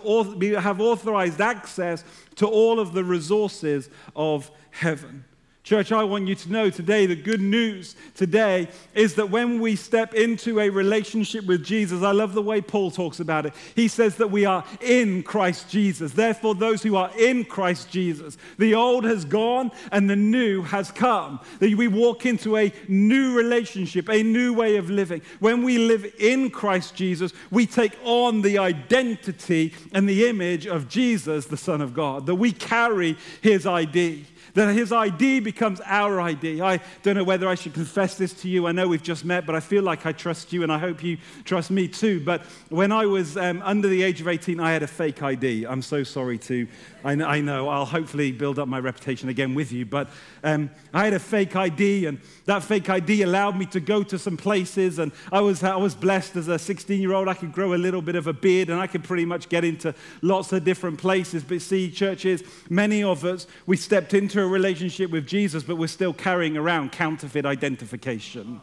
have 0.60 0.80
authorized 0.80 1.42
access 1.42 2.04
to 2.36 2.48
all 2.48 2.80
of 2.80 2.94
the 2.94 3.04
resources 3.04 3.90
of 4.16 4.50
heaven. 4.72 5.26
Church, 5.64 5.94
I 5.94 6.04
want 6.04 6.28
you 6.28 6.36
to 6.36 6.52
know 6.52 6.70
today 6.70 7.06
the 7.06 7.16
good 7.16 7.40
news 7.40 7.96
today 8.16 8.68
is 8.94 9.16
that 9.16 9.30
when 9.30 9.62
we 9.62 9.78
step 9.78 10.14
into 10.14 10.60
a 10.60 10.70
relationship 10.70 11.46
with 11.46 11.64
Jesus, 11.64 12.04
I 12.04 12.12
love 12.12 12.34
the 12.34 12.42
way 12.42 12.60
Paul 12.60 12.92
talks 12.92 13.22
about 13.22 13.46
it. 13.46 13.54
He 13.74 13.88
says 13.88 14.18
that 14.18 14.30
we 14.30 14.44
are 14.44 14.66
in 14.82 15.24
Christ 15.24 15.70
Jesus. 15.70 16.12
Therefore, 16.12 16.54
those 16.54 16.84
who 16.84 16.98
are 16.98 17.12
in 17.18 17.46
Christ 17.46 17.90
Jesus, 17.90 18.38
the 18.58 18.76
old 18.76 19.06
has 19.06 19.24
gone 19.24 19.72
and 19.94 20.10
the 20.10 20.18
new 20.18 20.64
has 20.64 20.92
come. 20.92 21.40
That 21.60 21.74
we 21.76 21.88
walk 21.88 22.26
into 22.26 22.58
a 22.58 22.74
new 22.90 23.34
relationship, 23.34 24.10
a 24.10 24.22
new 24.22 24.54
way 24.54 24.76
of 24.76 24.90
living. 24.90 25.22
When 25.40 25.64
we 25.64 25.78
live 25.78 26.06
in 26.20 26.50
Christ 26.50 26.94
Jesus, 26.94 27.32
we 27.52 27.68
take 27.68 27.98
on 28.04 28.42
the 28.42 28.58
identity 28.58 29.74
and 29.94 30.10
the 30.10 30.28
image 30.28 30.68
of 30.68 30.90
Jesus, 30.90 31.46
the 31.46 31.56
Son 31.56 31.80
of 31.80 31.94
God, 31.94 32.26
that 32.26 32.36
we 32.36 32.52
carry 32.52 33.16
his 33.42 33.66
ID 33.66 34.26
that 34.54 34.74
his 34.74 34.92
ID 34.92 35.40
becomes 35.54 35.82
our 35.86 36.20
ID. 36.20 36.62
I 36.62 36.80
don't 37.04 37.16
know 37.16 37.24
whether 37.24 37.48
I 37.48 37.54
should 37.54 37.76
confess 37.76 38.18
this 38.18 38.34
to 38.42 38.50
you. 38.50 38.66
I 38.66 38.72
know 38.72 38.88
we've 38.88 39.04
just 39.04 39.24
met, 39.24 39.46
but 39.46 39.56
I 39.56 39.60
feel 39.60 39.84
like 39.84 40.06
I 40.06 40.12
trust 40.12 40.52
you, 40.52 40.64
and 40.64 40.72
I 40.72 40.80
hope 40.80 41.04
you 41.04 41.18
trust 41.46 41.70
me 41.70 41.88
too. 41.88 42.20
But 42.20 42.42
when 42.70 42.92
I 42.92 43.06
was 43.06 43.38
um, 43.38 43.62
under 43.64 43.88
the 43.88 44.02
age 44.02 44.20
of 44.20 44.28
18, 44.28 44.60
I 44.60 44.72
had 44.72 44.82
a 44.82 44.88
fake 44.88 45.22
ID. 45.22 45.66
I'm 45.68 45.84
so 45.84 46.04
sorry 46.04 46.40
to 46.40 46.68
I 47.06 47.16
know, 47.16 47.26
I 47.28 47.42
know, 47.42 47.68
I'll 47.68 47.86
hopefully 47.86 48.32
build 48.32 48.58
up 48.58 48.68
my 48.68 48.80
reputation 48.80 49.28
again 49.28 49.54
with 49.56 49.74
you. 49.74 49.86
But 49.86 50.08
um, 50.44 50.70
I 50.94 51.04
had 51.04 51.14
a 51.14 51.20
fake 51.20 51.56
ID, 51.56 52.06
and 52.06 52.20
that 52.46 52.64
fake 52.64 52.90
ID 52.90 53.24
allowed 53.24 53.58
me 53.58 53.66
to 53.68 53.82
go 53.82 54.04
to 54.04 54.18
some 54.18 54.38
places. 54.38 55.00
And 55.00 55.12
I 55.32 55.42
was, 55.42 55.64
I 55.64 55.76
was 55.76 55.96
blessed 55.96 56.38
as 56.38 56.48
a 56.48 56.58
16 56.58 57.02
year 57.02 57.14
old. 57.14 57.28
I 57.28 57.34
could 57.34 57.52
grow 57.52 57.74
a 57.74 57.76
little 57.76 58.02
bit 58.02 58.16
of 58.16 58.28
a 58.28 58.34
beard, 58.34 58.70
and 58.70 58.80
I 58.80 58.88
could 58.88 59.04
pretty 59.04 59.26
much 59.26 59.50
get 59.50 59.66
into 59.66 59.94
lots 60.22 60.54
of 60.54 60.64
different 60.64 60.98
places. 60.98 61.44
But 61.44 61.62
see, 61.62 61.92
churches, 61.92 62.42
many 62.70 63.04
of 63.04 63.26
us, 63.26 63.48
we 63.66 63.76
stepped 63.76 64.14
into 64.14 64.42
a 64.42 64.48
relationship 64.48 65.12
with 65.12 65.28
Jesus, 65.28 65.43
but 65.64 65.76
we're 65.76 65.88
still 65.88 66.14
carrying 66.14 66.56
around 66.56 66.92
counterfeit 66.92 67.46
identification. 67.46 68.62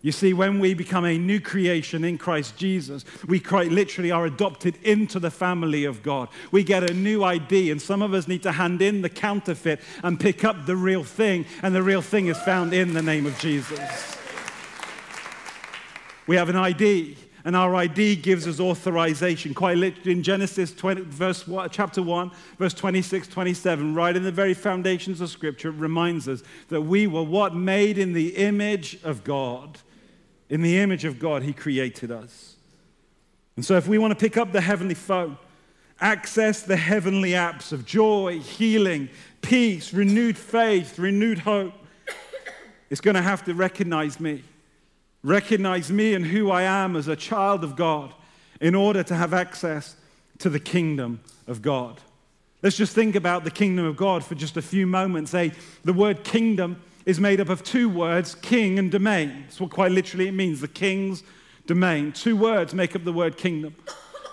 You 0.00 0.12
see, 0.12 0.32
when 0.32 0.60
we 0.60 0.74
become 0.74 1.04
a 1.04 1.18
new 1.18 1.40
creation 1.40 2.04
in 2.04 2.18
Christ 2.18 2.56
Jesus, 2.56 3.04
we 3.26 3.40
quite 3.40 3.72
literally 3.72 4.12
are 4.12 4.26
adopted 4.26 4.76
into 4.84 5.18
the 5.18 5.30
family 5.30 5.84
of 5.84 6.02
God. 6.02 6.28
We 6.52 6.62
get 6.62 6.88
a 6.88 6.94
new 6.94 7.24
ID, 7.24 7.72
and 7.72 7.82
some 7.82 8.02
of 8.02 8.14
us 8.14 8.28
need 8.28 8.44
to 8.44 8.52
hand 8.52 8.80
in 8.80 9.02
the 9.02 9.08
counterfeit 9.08 9.80
and 10.04 10.20
pick 10.20 10.44
up 10.44 10.66
the 10.66 10.76
real 10.76 11.02
thing, 11.02 11.46
and 11.62 11.74
the 11.74 11.82
real 11.82 12.02
thing 12.02 12.28
is 12.28 12.38
found 12.38 12.72
in 12.72 12.94
the 12.94 13.02
name 13.02 13.26
of 13.26 13.36
Jesus. 13.40 14.16
We 16.28 16.36
have 16.36 16.48
an 16.48 16.56
ID, 16.56 17.16
and 17.48 17.56
our 17.56 17.74
ID 17.76 18.16
gives 18.16 18.46
us 18.46 18.60
authorization. 18.60 19.54
Quite 19.54 19.78
literally 19.78 20.12
in 20.12 20.22
Genesis 20.22 20.70
20, 20.70 21.00
verse, 21.04 21.48
chapter 21.70 22.02
1, 22.02 22.30
verse 22.58 22.74
26, 22.74 23.26
27, 23.26 23.94
right 23.94 24.14
in 24.14 24.22
the 24.22 24.30
very 24.30 24.52
foundations 24.52 25.22
of 25.22 25.30
Scripture, 25.30 25.70
reminds 25.70 26.28
us 26.28 26.42
that 26.68 26.82
we 26.82 27.06
were 27.06 27.22
what? 27.22 27.56
Made 27.56 27.96
in 27.96 28.12
the 28.12 28.36
image 28.36 28.98
of 29.02 29.24
God. 29.24 29.78
In 30.50 30.60
the 30.60 30.78
image 30.78 31.06
of 31.06 31.18
God, 31.18 31.42
He 31.42 31.54
created 31.54 32.10
us. 32.10 32.56
And 33.56 33.64
so, 33.64 33.78
if 33.78 33.88
we 33.88 33.96
want 33.96 34.10
to 34.10 34.22
pick 34.22 34.36
up 34.36 34.52
the 34.52 34.60
heavenly 34.60 34.94
phone, 34.94 35.38
access 36.02 36.60
the 36.60 36.76
heavenly 36.76 37.30
apps 37.30 37.72
of 37.72 37.86
joy, 37.86 38.40
healing, 38.40 39.08
peace, 39.40 39.94
renewed 39.94 40.36
faith, 40.36 40.98
renewed 40.98 41.38
hope, 41.38 41.72
it's 42.90 43.00
going 43.00 43.16
to 43.16 43.22
have 43.22 43.42
to 43.46 43.54
recognize 43.54 44.20
me. 44.20 44.44
Recognize 45.22 45.90
me 45.90 46.14
and 46.14 46.26
who 46.26 46.50
I 46.50 46.62
am 46.62 46.96
as 46.96 47.08
a 47.08 47.16
child 47.16 47.64
of 47.64 47.76
God 47.76 48.14
in 48.60 48.74
order 48.74 49.02
to 49.02 49.14
have 49.14 49.34
access 49.34 49.96
to 50.38 50.48
the 50.48 50.60
kingdom 50.60 51.20
of 51.46 51.62
God. 51.62 52.00
Let's 52.62 52.76
just 52.76 52.94
think 52.94 53.14
about 53.14 53.44
the 53.44 53.50
kingdom 53.50 53.84
of 53.84 53.96
God 53.96 54.24
for 54.24 54.34
just 54.34 54.56
a 54.56 54.62
few 54.62 54.86
moments. 54.86 55.34
A, 55.34 55.52
the 55.84 55.92
word 55.92 56.24
kingdom 56.24 56.82
is 57.06 57.20
made 57.20 57.40
up 57.40 57.48
of 57.48 57.62
two 57.62 57.88
words, 57.88 58.34
king 58.36 58.78
and 58.78 58.90
domain. 58.90 59.42
That's 59.42 59.60
what 59.60 59.70
quite 59.70 59.92
literally 59.92 60.28
it 60.28 60.34
means, 60.34 60.60
the 60.60 60.68
king's 60.68 61.22
domain. 61.66 62.12
Two 62.12 62.36
words 62.36 62.74
make 62.74 62.96
up 62.96 63.04
the 63.04 63.12
word 63.12 63.36
kingdom. 63.36 63.74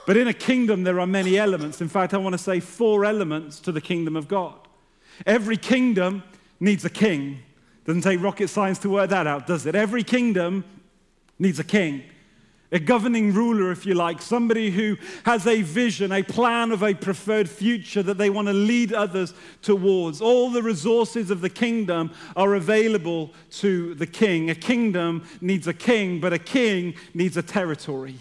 But 0.05 0.17
in 0.17 0.27
a 0.27 0.33
kingdom, 0.33 0.83
there 0.83 0.99
are 0.99 1.07
many 1.07 1.37
elements. 1.37 1.81
In 1.81 1.87
fact, 1.87 2.13
I 2.13 2.17
want 2.17 2.33
to 2.33 2.39
say 2.39 2.59
four 2.59 3.05
elements 3.05 3.59
to 3.61 3.71
the 3.71 3.81
kingdom 3.81 4.15
of 4.15 4.27
God. 4.27 4.55
Every 5.25 5.57
kingdom 5.57 6.23
needs 6.59 6.85
a 6.85 6.89
king. 6.89 7.39
Doesn't 7.85 8.01
take 8.01 8.21
rocket 8.21 8.49
science 8.49 8.79
to 8.79 8.89
work 8.89 9.09
that 9.09 9.27
out, 9.27 9.47
does 9.47 9.65
it? 9.65 9.75
Every 9.75 10.03
kingdom 10.03 10.63
needs 11.39 11.59
a 11.59 11.63
king. 11.63 12.03
a 12.71 12.79
governing 12.79 13.33
ruler, 13.33 13.71
if 13.71 13.85
you 13.85 13.93
like, 13.93 14.21
somebody 14.21 14.69
who 14.71 14.97
has 15.23 15.47
a 15.47 15.61
vision, 15.61 16.11
a 16.11 16.23
plan 16.23 16.71
of 16.71 16.83
a 16.83 16.93
preferred 16.93 17.49
future 17.49 18.03
that 18.03 18.17
they 18.17 18.29
want 18.29 18.47
to 18.47 18.53
lead 18.53 18.91
others 18.91 19.33
towards. 19.61 20.21
All 20.21 20.49
the 20.49 20.63
resources 20.63 21.31
of 21.31 21.41
the 21.41 21.49
kingdom 21.49 22.11
are 22.35 22.55
available 22.55 23.31
to 23.51 23.93
the 23.95 24.07
king. 24.07 24.49
A 24.49 24.55
kingdom 24.55 25.25
needs 25.41 25.67
a 25.67 25.73
king, 25.73 26.19
but 26.19 26.33
a 26.33 26.39
king 26.39 26.95
needs 27.13 27.37
a 27.37 27.43
territory. 27.43 28.15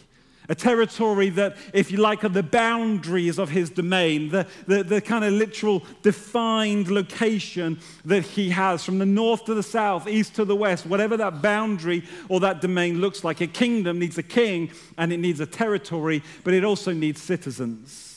A 0.49 0.55
territory 0.55 1.31
that, 1.31 1.57
if 1.73 1.91
you 1.91 1.99
like, 1.99 2.23
are 2.23 2.29
the 2.29 2.43
boundaries 2.43 3.39
of 3.39 3.49
his 3.49 3.71
domain, 3.71 4.29
the, 4.29 4.47
the, 4.67 4.83
the, 4.83 5.01
kind 5.01 5.25
of 5.25 5.33
literal 5.33 5.83
defined 6.03 6.91
location 6.91 7.79
that 8.05 8.25
he 8.25 8.51
has 8.51 8.85
from 8.85 8.99
the 8.99 9.07
north 9.07 9.47
to 9.47 9.55
the 9.55 9.63
south, 9.63 10.07
east 10.07 10.35
to 10.35 10.45
the 10.45 10.55
west, 10.55 10.85
whatever 10.85 11.17
that 11.17 11.41
boundary 11.41 12.05
or 12.29 12.41
that 12.41 12.61
domain 12.61 13.01
looks 13.01 13.25
like. 13.25 13.41
A 13.41 13.47
kingdom 13.47 13.99
needs 13.99 14.19
a 14.19 14.23
king 14.23 14.71
and 14.99 15.15
it 15.15 15.19
needs 15.19 15.41
a 15.41 15.47
territory, 15.47 16.23
but 16.45 16.53
it 16.53 16.63
also 16.63 16.93
needs 16.93 17.23
citizens. 17.23 18.15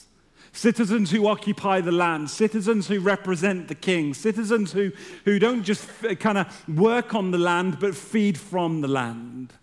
Citizens 0.51 1.11
who 1.11 1.27
occupy 1.27 1.79
the 1.79 1.91
land, 1.91 2.29
citizens 2.29 2.87
who 2.87 2.99
represent 2.99 3.69
the 3.69 3.75
king, 3.75 4.13
citizens 4.13 4.73
who, 4.73 4.91
who 5.23 5.39
don't 5.39 5.63
just 5.63 5.87
kind 6.19 6.39
of 6.39 6.67
work 6.67 7.15
on 7.15 7.31
the 7.31 7.37
land 7.37 7.79
but 7.79 7.95
feed 7.95 8.37
from 8.37 8.81
the 8.81 8.87
land. 8.87 9.53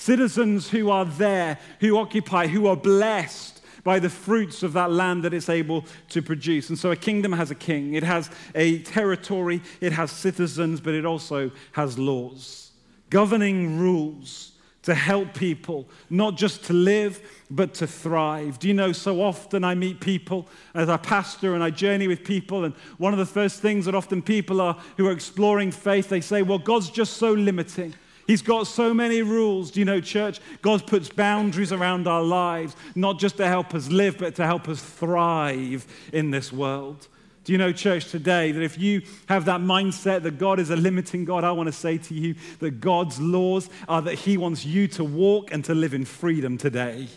Citizens 0.00 0.70
who 0.70 0.88
are 0.88 1.04
there, 1.04 1.58
who 1.80 1.98
occupy, 1.98 2.46
who 2.46 2.66
are 2.66 2.74
blessed 2.74 3.60
by 3.84 3.98
the 3.98 4.08
fruits 4.08 4.62
of 4.62 4.72
that 4.72 4.90
land 4.90 5.22
that 5.24 5.34
it's 5.34 5.50
able 5.50 5.84
to 6.08 6.22
produce. 6.22 6.70
And 6.70 6.78
so 6.78 6.90
a 6.90 6.96
kingdom 6.96 7.32
has 7.32 7.50
a 7.50 7.54
king, 7.54 7.92
it 7.92 8.02
has 8.02 8.30
a 8.54 8.78
territory, 8.78 9.60
it 9.82 9.92
has 9.92 10.10
citizens, 10.10 10.80
but 10.80 10.94
it 10.94 11.04
also 11.04 11.50
has 11.72 11.98
laws, 11.98 12.70
governing 13.10 13.78
rules 13.78 14.52
to 14.84 14.94
help 14.94 15.34
people, 15.34 15.86
not 16.08 16.34
just 16.34 16.64
to 16.64 16.72
live, 16.72 17.20
but 17.50 17.74
to 17.74 17.86
thrive. 17.86 18.58
Do 18.58 18.68
you 18.68 18.74
know, 18.74 18.92
so 18.92 19.20
often 19.20 19.64
I 19.64 19.74
meet 19.74 20.00
people 20.00 20.48
as 20.72 20.88
a 20.88 20.96
pastor 20.96 21.54
and 21.54 21.62
I 21.62 21.68
journey 21.68 22.08
with 22.08 22.24
people, 22.24 22.64
and 22.64 22.72
one 22.96 23.12
of 23.12 23.18
the 23.18 23.26
first 23.26 23.60
things 23.60 23.84
that 23.84 23.94
often 23.94 24.22
people 24.22 24.62
are 24.62 24.78
who 24.96 25.08
are 25.08 25.12
exploring 25.12 25.70
faith, 25.70 26.08
they 26.08 26.22
say, 26.22 26.40
Well, 26.40 26.58
God's 26.58 26.88
just 26.88 27.18
so 27.18 27.34
limiting. 27.34 27.92
He's 28.30 28.42
got 28.42 28.68
so 28.68 28.94
many 28.94 29.22
rules. 29.22 29.72
Do 29.72 29.80
you 29.80 29.84
know, 29.84 30.00
church? 30.00 30.40
God 30.62 30.86
puts 30.86 31.08
boundaries 31.08 31.72
around 31.72 32.06
our 32.06 32.22
lives, 32.22 32.76
not 32.94 33.18
just 33.18 33.38
to 33.38 33.48
help 33.48 33.74
us 33.74 33.88
live, 33.88 34.18
but 34.18 34.36
to 34.36 34.46
help 34.46 34.68
us 34.68 34.80
thrive 34.80 35.84
in 36.12 36.30
this 36.30 36.52
world. 36.52 37.08
Do 37.42 37.50
you 37.50 37.58
know, 37.58 37.72
church, 37.72 38.08
today, 38.08 38.52
that 38.52 38.62
if 38.62 38.78
you 38.78 39.02
have 39.26 39.46
that 39.46 39.60
mindset 39.60 40.22
that 40.22 40.38
God 40.38 40.60
is 40.60 40.70
a 40.70 40.76
limiting 40.76 41.24
God, 41.24 41.42
I 41.42 41.50
want 41.50 41.66
to 41.66 41.72
say 41.72 41.98
to 41.98 42.14
you 42.14 42.36
that 42.60 42.80
God's 42.80 43.20
laws 43.20 43.68
are 43.88 44.00
that 44.02 44.14
He 44.14 44.36
wants 44.36 44.64
you 44.64 44.86
to 44.86 45.02
walk 45.02 45.52
and 45.52 45.64
to 45.64 45.74
live 45.74 45.92
in 45.92 46.04
freedom 46.04 46.56
today. 46.56 47.08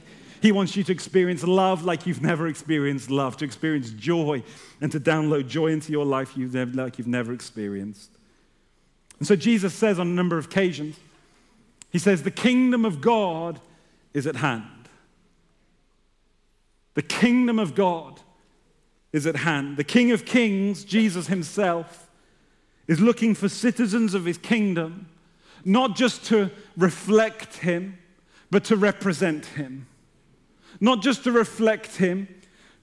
He 0.41 0.51
wants 0.51 0.75
you 0.75 0.83
to 0.83 0.91
experience 0.91 1.43
love 1.43 1.83
like 1.83 2.07
you've 2.07 2.23
never 2.23 2.47
experienced 2.47 3.11
love, 3.11 3.37
to 3.37 3.45
experience 3.45 3.91
joy, 3.91 4.41
and 4.81 4.91
to 4.91 4.99
download 4.99 5.47
joy 5.47 5.67
into 5.67 5.91
your 5.91 6.05
life 6.05 6.35
like 6.35 6.97
you've 6.97 7.07
never 7.07 7.33
experienced. 7.33 8.09
And 9.23 9.27
so 9.29 9.37
Jesus 9.37 9.73
says 9.73 9.99
on 9.99 10.07
a 10.07 10.11
number 10.11 10.37
of 10.37 10.47
occasions, 10.47 10.97
He 11.89 11.97
says, 11.97 12.23
The 12.23 12.29
kingdom 12.29 12.83
of 12.83 12.99
God 12.99 13.61
is 14.13 14.27
at 14.27 14.35
hand. 14.35 14.89
The 16.95 17.03
kingdom 17.03 17.57
of 17.57 17.73
God 17.73 18.19
is 19.13 19.25
at 19.25 19.37
hand. 19.37 19.77
The 19.77 19.85
King 19.85 20.11
of 20.11 20.25
Kings, 20.25 20.83
Jesus 20.83 21.27
Himself, 21.27 22.09
is 22.85 22.99
looking 22.99 23.33
for 23.33 23.47
citizens 23.47 24.13
of 24.13 24.25
His 24.25 24.37
kingdom, 24.37 25.07
not 25.63 25.95
just 25.95 26.25
to 26.25 26.51
reflect 26.75 27.59
Him, 27.59 27.97
but 28.51 28.65
to 28.65 28.75
represent 28.75 29.45
Him. 29.45 29.87
Not 30.81 31.01
just 31.01 31.23
to 31.23 31.31
reflect 31.31 31.95
Him, 31.95 32.27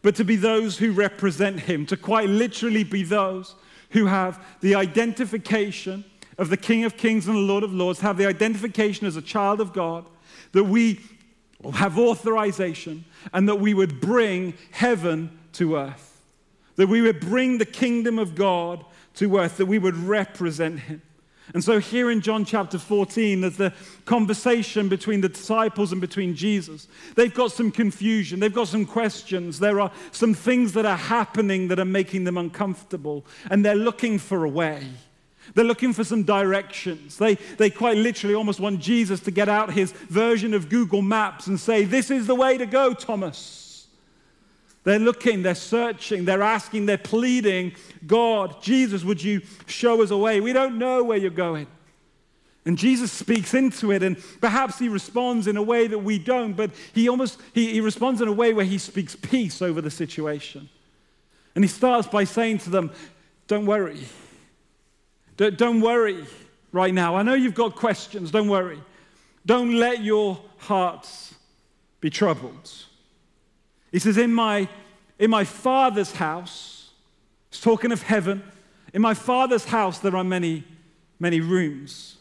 but 0.01 0.15
to 0.15 0.25
be 0.25 0.37
those 0.37 0.79
who 0.79 0.93
represent 0.93 1.61
Him, 1.61 1.85
to 1.85 1.99
quite 1.99 2.31
literally 2.31 2.83
be 2.83 3.03
those 3.03 3.57
who 3.91 4.07
have 4.07 4.43
the 4.63 4.75
identification 4.75 6.07
of 6.41 6.49
the 6.49 6.57
King 6.57 6.85
of 6.85 6.97
Kings 6.97 7.29
and 7.29 7.37
the 7.37 7.41
Lord 7.41 7.63
of 7.63 7.75
Lords, 7.75 8.01
have 8.01 8.17
the 8.17 8.27
identification 8.27 9.07
as 9.07 9.15
a 9.15 9.23
child 9.23 9.61
of 9.61 9.75
God, 9.75 10.07
that 10.53 10.65
we 10.65 11.01
have 11.75 11.99
authorization, 11.99 13.05
and 13.35 13.47
that 13.47 13.61
we 13.61 13.75
would 13.75 14.01
bring 14.01 14.55
heaven 14.71 15.39
to 15.53 15.77
earth. 15.77 16.23
That 16.77 16.89
we 16.89 17.03
would 17.03 17.21
bring 17.21 17.59
the 17.59 17.67
kingdom 17.67 18.19
of 18.19 18.35
God 18.35 18.87
to 19.17 19.37
earth, 19.37 19.59
that 19.59 19.67
we 19.67 19.79
would 19.79 19.97
represent 19.97 20.81
Him. 20.81 21.03
And 21.53 21.63
so, 21.63 21.79
here 21.79 22.11
in 22.11 22.23
John 22.23 22.47
chapter 22.47 22.79
14, 22.79 23.43
there's 23.43 23.59
the 23.59 23.75
conversation 24.07 24.89
between 24.89 25.21
the 25.21 25.29
disciples 25.29 25.93
and 25.93 26.01
between 26.01 26.35
Jesus. 26.35 26.89
They've 27.17 27.35
got 27.35 27.53
some 27.53 27.71
confusion, 27.71 28.41
they've 28.41 28.55
got 28.55 28.69
some 28.69 28.87
questions, 28.87 29.59
there 29.59 29.79
are 29.79 29.93
some 30.11 30.33
things 30.33 30.73
that 30.73 30.87
are 30.87 30.97
happening 30.97 31.69
that 31.69 31.79
are 31.79 31.85
making 31.85 32.25
them 32.25 32.39
uncomfortable, 32.39 33.27
and 33.51 33.63
they're 33.63 33.75
looking 33.75 34.19
for 34.19 34.47
a 34.47 34.49
way. 34.49 34.87
They're 35.55 35.65
looking 35.65 35.93
for 35.93 36.05
some 36.05 36.23
directions. 36.23 37.17
They, 37.17 37.35
they 37.35 37.71
quite 37.71 37.97
literally 37.97 38.35
almost 38.35 38.61
want 38.61 38.81
Jesus 38.81 39.21
to 39.21 39.31
get 39.31 39.49
out 39.49 39.73
his 39.73 39.93
version 39.93 40.55
of 40.55 40.69
Google 40.69 41.03
Maps 41.03 41.47
and 41.47 41.59
say, 41.59 41.85
This 41.85 42.11
is 42.11 42.27
the 42.27 42.35
way 42.35 42.59
to 42.59 42.67
go, 42.67 42.95
Thomas. 42.95 43.87
They're 44.83 44.99
looking, 44.99 45.43
they're 45.43 45.55
searching, 45.55 46.25
they're 46.25 46.43
asking, 46.43 46.87
they're 46.87 46.97
pleading, 46.97 47.73
God, 48.07 48.63
Jesus, 48.63 49.05
would 49.05 49.23
you 49.23 49.43
show 49.67 50.03
us 50.03 50.11
a 50.11 50.17
way? 50.17 50.41
We 50.41 50.55
don't 50.55 50.79
know 50.79 51.05
where 51.05 51.19
you're 51.19 51.31
going. 51.31 51.67
And 52.65 52.79
Jesus 52.79 53.11
speaks 53.11 53.55
into 53.55 53.91
it, 53.91 54.03
and 54.03 54.17
perhaps 54.41 54.79
he 54.79 54.89
responds 54.89 55.47
in 55.47 55.57
a 55.57 55.63
way 55.63 55.87
that 55.87 55.99
we 55.99 56.19
don't, 56.19 56.55
but 56.55 56.71
he 56.95 57.09
almost 57.09 57.41
he, 57.55 57.73
he 57.73 57.81
responds 57.81 58.21
in 58.21 58.29
a 58.29 58.33
way 58.33 58.53
where 58.53 58.65
he 58.65 58.79
speaks 58.79 59.17
peace 59.17 59.61
over 59.61 59.81
the 59.81 59.91
situation. 59.91 60.69
And 61.55 61.65
he 61.65 61.69
starts 61.69 62.07
by 62.07 62.25
saying 62.25 62.59
to 62.59 62.71
them, 62.71 62.93
Don't 63.49 63.67
worry. 63.67 64.01
Don't 65.49 65.81
worry 65.81 66.25
right 66.73 66.93
now. 66.93 67.17
I 67.17 67.23
know 67.23 67.35
you've 67.35 67.55
got 67.55 67.75
questions. 67.75 68.31
Don't 68.31 68.49
worry. 68.49 68.79
Don't 69.47 69.75
let 69.75 70.03
your 70.03 70.39
hearts 70.59 71.35
be 72.01 72.11
troubled. 72.11 72.71
He 73.91 73.99
says, 73.99 74.19
In 74.19 74.33
my, 74.33 74.69
in 75.19 75.31
my 75.31 75.45
Father's 75.45 76.13
house, 76.13 76.91
he's 77.51 77.61
talking 77.61 77.91
of 77.91 78.03
heaven, 78.03 78.43
in 78.93 79.01
my 79.01 79.15
Father's 79.15 79.65
house 79.65 79.99
there 79.99 80.15
are 80.15 80.25
many, 80.25 80.65
many 81.19 81.41
rooms. 81.41 82.17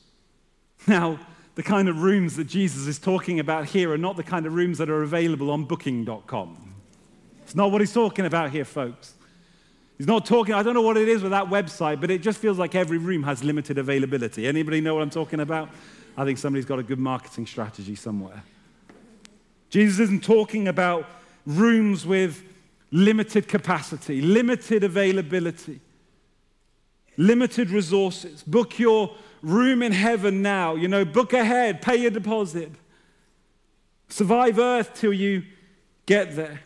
Now, 0.88 1.20
the 1.56 1.64
kind 1.64 1.90
of 1.90 2.02
rooms 2.02 2.38
that 2.38 2.46
Jesus 2.46 2.88
is 2.88 3.00
talking 3.00 3.40
about 3.40 3.66
here 3.66 3.92
are 3.92 3.98
not 3.98 4.16
the 4.16 4.24
kind 4.24 4.46
of 4.46 4.54
rooms 4.54 4.78
that 4.78 4.90
are 4.90 5.04
available 5.04 5.52
on 5.52 5.66
booking.com. 5.66 6.74
It's 7.44 7.56
not 7.56 7.72
what 7.72 7.82
he's 7.82 7.94
talking 7.94 8.26
about 8.26 8.52
here, 8.52 8.64
folks. 8.64 9.16
He's 10.00 10.08
not 10.08 10.26
talking, 10.26 10.56
I 10.56 10.64
don't 10.64 10.74
know 10.74 10.82
what 10.82 10.96
it 10.96 11.10
is 11.10 11.22
with 11.22 11.32
that 11.32 11.48
website, 11.48 12.00
but 12.00 12.10
it 12.10 12.22
just 12.22 12.40
feels 12.40 12.58
like 12.58 12.74
every 12.74 12.98
room 12.98 13.22
has 13.24 13.44
limited 13.44 13.78
availability. 13.78 14.48
Anybody 14.48 14.80
know 14.80 14.96
what 14.96 15.04
I'm 15.04 15.10
talking 15.10 15.42
about? 15.42 15.70
I 16.16 16.24
think 16.24 16.38
somebody's 16.38 16.66
got 16.66 16.80
a 16.80 16.84
good 16.84 17.00
marketing 17.00 17.46
strategy 17.46 17.96
somewhere. 17.96 18.42
Jesus 19.70 20.00
isn't 20.00 20.24
talking 20.24 20.70
about 20.70 21.06
rooms 21.46 22.06
with 22.06 22.42
limited 22.92 23.50
capacity, 23.50 24.22
limited 24.22 24.86
availability, 24.86 25.82
limited 27.18 27.70
resources. 27.70 28.42
Book 28.44 28.80
your 28.80 29.14
room 29.42 29.82
in 29.84 29.92
heaven 29.92 30.42
now. 30.42 30.76
You 30.76 30.88
know, 30.88 31.04
book 31.04 31.34
ahead, 31.34 31.82
pay 31.82 31.98
your 31.98 32.12
deposit. 32.12 32.72
Survive 34.08 34.60
earth 34.60 34.94
till 34.94 35.12
you 35.12 35.44
get 36.06 36.38
there. 36.38 36.62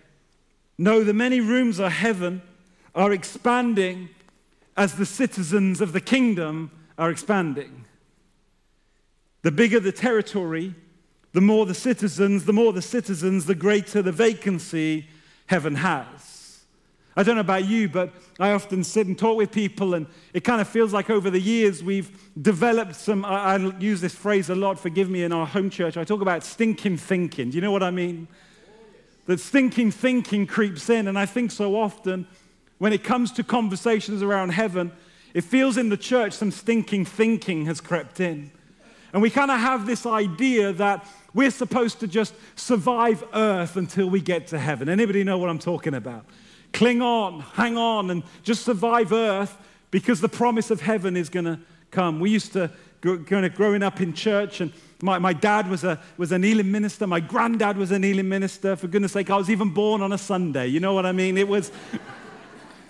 No, 0.77 1.03
the 1.03 1.15
many 1.15 1.41
rooms 1.41 1.79
are 1.79 1.89
heaven 1.89 2.43
are 2.95 3.11
expanding 3.11 4.09
as 4.77 4.95
the 4.95 5.05
citizens 5.05 5.81
of 5.81 5.93
the 5.93 6.01
kingdom 6.01 6.71
are 6.97 7.09
expanding. 7.09 7.85
The 9.41 9.51
bigger 9.51 9.79
the 9.79 9.91
territory, 9.91 10.73
the 11.33 11.41
more 11.41 11.65
the 11.65 11.73
citizens, 11.73 12.45
the 12.45 12.53
more 12.53 12.73
the 12.73 12.81
citizens, 12.81 13.45
the 13.45 13.55
greater 13.55 14.01
the 14.01 14.11
vacancy 14.11 15.07
heaven 15.47 15.75
has. 15.75 16.33
I 17.15 17.21
don't 17.21 17.35
know 17.35 17.41
about 17.41 17.65
you, 17.65 17.89
but 17.89 18.11
I 18.39 18.51
often 18.51 18.83
sit 18.83 19.05
and 19.05 19.17
talk 19.17 19.37
with 19.37 19.51
people, 19.51 19.93
and 19.93 20.07
it 20.33 20.43
kind 20.43 20.61
of 20.61 20.67
feels 20.67 20.93
like 20.93 21.11
over 21.11 21.29
the 21.29 21.39
years 21.39 21.83
we've 21.83 22.31
developed 22.41 22.95
some. 22.95 23.23
I, 23.23 23.55
I 23.55 23.57
use 23.77 24.01
this 24.01 24.15
phrase 24.15 24.49
a 24.49 24.55
lot, 24.55 24.79
forgive 24.79 25.09
me, 25.09 25.23
in 25.23 25.31
our 25.31 25.45
home 25.45 25.69
church. 25.69 25.95
I 25.95 26.03
talk 26.03 26.21
about 26.21 26.43
stinking 26.43 26.97
thinking. 26.97 27.51
Do 27.51 27.55
you 27.55 27.61
know 27.61 27.71
what 27.71 27.83
I 27.83 27.91
mean? 27.91 28.27
That 29.27 29.39
stinking 29.39 29.91
thinking 29.91 30.47
creeps 30.47 30.89
in, 30.89 31.07
and 31.07 31.19
I 31.19 31.27
think 31.27 31.51
so 31.51 31.75
often 31.75 32.27
when 32.83 32.91
it 32.91 33.01
comes 33.01 33.31
to 33.31 33.45
conversations 33.45 34.21
around 34.21 34.49
heaven, 34.49 34.91
it 35.33 35.45
feels 35.45 35.77
in 35.77 35.87
the 35.87 35.95
church 35.95 36.33
some 36.33 36.51
stinking 36.51 37.05
thinking 37.05 37.65
has 37.65 37.79
crept 37.79 38.19
in. 38.19 38.51
And 39.13 39.21
we 39.21 39.29
kind 39.29 39.49
of 39.49 39.57
have 39.57 39.85
this 39.85 40.05
idea 40.05 40.73
that 40.73 41.07
we're 41.33 41.49
supposed 41.49 42.01
to 42.01 42.07
just 42.07 42.33
survive 42.57 43.23
earth 43.33 43.77
until 43.77 44.09
we 44.09 44.19
get 44.19 44.47
to 44.47 44.59
heaven. 44.59 44.89
Anybody 44.89 45.23
know 45.23 45.37
what 45.37 45.49
I'm 45.49 45.59
talking 45.59 45.93
about? 45.93 46.25
Cling 46.73 47.01
on, 47.01 47.39
hang 47.53 47.77
on, 47.77 48.09
and 48.09 48.21
just 48.43 48.65
survive 48.65 49.13
earth 49.13 49.57
because 49.89 50.19
the 50.19 50.27
promise 50.27 50.69
of 50.69 50.81
heaven 50.81 51.15
is 51.15 51.29
going 51.29 51.45
to 51.45 51.59
come. 51.89 52.19
We 52.19 52.31
used 52.31 52.51
to, 52.51 52.69
kind 53.01 53.45
of 53.45 53.55
growing 53.55 53.81
up 53.81 54.01
in 54.01 54.11
church, 54.11 54.59
and 54.59 54.73
My, 55.01 55.19
my 55.19 55.31
dad 55.31 55.69
was 55.69 55.85
a, 55.85 56.01
was 56.17 56.33
an 56.33 56.43
Elim 56.43 56.69
minister. 56.69 57.07
My 57.07 57.21
granddad 57.21 57.77
was 57.77 57.91
an 57.91 58.03
Elim 58.03 58.27
minister. 58.27 58.75
For 58.75 58.87
goodness 58.87 59.13
sake, 59.13 59.29
I 59.29 59.37
was 59.37 59.49
even 59.49 59.69
born 59.69 60.01
on 60.01 60.11
a 60.11 60.17
Sunday. 60.17 60.67
You 60.67 60.81
know 60.81 60.93
what 60.93 61.05
I 61.05 61.13
mean? 61.13 61.37
It 61.37 61.47
was, 61.47 61.71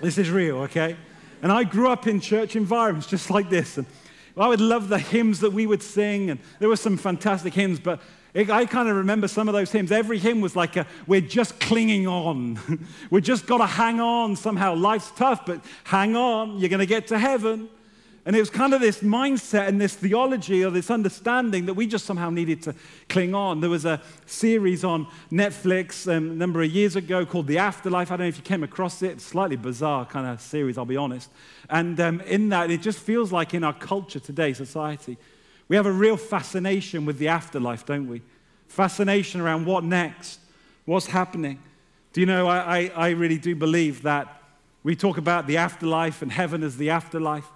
this 0.03 0.17
is 0.17 0.29
real, 0.29 0.57
okay? 0.59 0.95
And 1.41 1.51
I 1.51 1.63
grew 1.63 1.89
up 1.89 2.07
in 2.07 2.19
church 2.19 2.55
environments 2.55 3.07
just 3.07 3.29
like 3.29 3.49
this. 3.49 3.77
And 3.77 3.87
I 4.37 4.47
would 4.47 4.61
love 4.61 4.89
the 4.89 4.99
hymns 4.99 5.39
that 5.39 5.51
we 5.51 5.65
would 5.65 5.81
sing. 5.81 6.29
And 6.29 6.39
there 6.59 6.69
were 6.69 6.75
some 6.75 6.97
fantastic 6.97 7.53
hymns, 7.53 7.79
but 7.79 8.01
it, 8.33 8.49
I 8.49 8.65
kind 8.65 8.89
of 8.89 8.95
remember 8.97 9.27
some 9.27 9.47
of 9.47 9.53
those 9.53 9.71
hymns. 9.71 9.91
Every 9.91 10.19
hymn 10.19 10.41
was 10.41 10.55
like, 10.55 10.75
a, 10.75 10.87
we're 11.07 11.21
just 11.21 11.59
clinging 11.59 12.07
on. 12.07 12.59
we 13.09 13.21
just 13.21 13.45
got 13.45 13.57
to 13.59 13.65
hang 13.65 13.99
on 13.99 14.35
somehow. 14.35 14.75
Life's 14.75 15.11
tough, 15.11 15.45
but 15.45 15.63
hang 15.83 16.15
on. 16.15 16.59
You're 16.59 16.69
going 16.69 16.79
to 16.79 16.85
get 16.85 17.07
to 17.07 17.19
heaven. 17.19 17.69
And 18.25 18.37
it 18.37 18.39
was 18.39 18.49
kind 18.49 18.73
of 18.73 18.79
this 18.79 19.01
mindset 19.01 19.67
and 19.67 19.81
this 19.81 19.95
theology 19.95 20.63
or 20.63 20.71
this 20.71 20.89
understanding 20.89 21.65
that 21.65 21.73
we 21.73 21.85
just 21.85 22.05
somehow 22.05 22.29
needed 22.29 22.61
to 22.63 22.75
cling 23.09 23.35
on. 23.35 23.59
There 23.59 23.69
was 23.69 23.83
a 23.83 24.01
series 24.25 24.85
on 24.85 25.07
Netflix 25.29 26.07
um, 26.07 26.31
a 26.31 26.33
number 26.33 26.61
of 26.61 26.71
years 26.71 26.95
ago 26.95 27.25
called 27.25 27.47
The 27.47 27.57
Afterlife. 27.57 28.11
I 28.11 28.15
don't 28.15 28.25
know 28.25 28.29
if 28.29 28.37
you 28.37 28.43
came 28.43 28.63
across 28.63 29.01
it. 29.01 29.19
Slightly 29.19 29.57
bizarre 29.57 30.05
kind 30.05 30.25
of 30.25 30.39
series, 30.39 30.77
I'll 30.77 30.85
be 30.85 30.95
honest. 30.95 31.29
And 31.69 31.99
um, 31.99 32.21
in 32.21 32.47
that, 32.49 32.71
it 32.71 32.81
just 32.81 32.99
feels 32.99 33.33
like 33.33 33.53
in 33.53 33.63
our 33.65 33.73
culture 33.73 34.21
today, 34.21 34.53
society, 34.53 35.17
we 35.67 35.75
have 35.75 35.85
a 35.85 35.91
real 35.91 36.15
fascination 36.15 37.05
with 37.05 37.17
the 37.17 37.27
afterlife, 37.27 37.85
don't 37.85 38.07
we? 38.07 38.21
Fascination 38.69 39.41
around 39.41 39.65
what 39.65 39.83
next, 39.83 40.39
what's 40.85 41.07
happening. 41.07 41.59
Do 42.13 42.21
you 42.21 42.25
know, 42.25 42.47
I, 42.47 42.77
I, 42.77 42.91
I 42.95 43.09
really 43.09 43.37
do 43.37 43.53
believe 43.53 44.03
that 44.03 44.41
we 44.83 44.95
talk 44.95 45.17
about 45.17 45.45
the 45.45 45.57
afterlife 45.57 46.21
and 46.21 46.31
heaven 46.31 46.63
as 46.63 46.77
the 46.77 46.89
afterlife. 46.89 47.49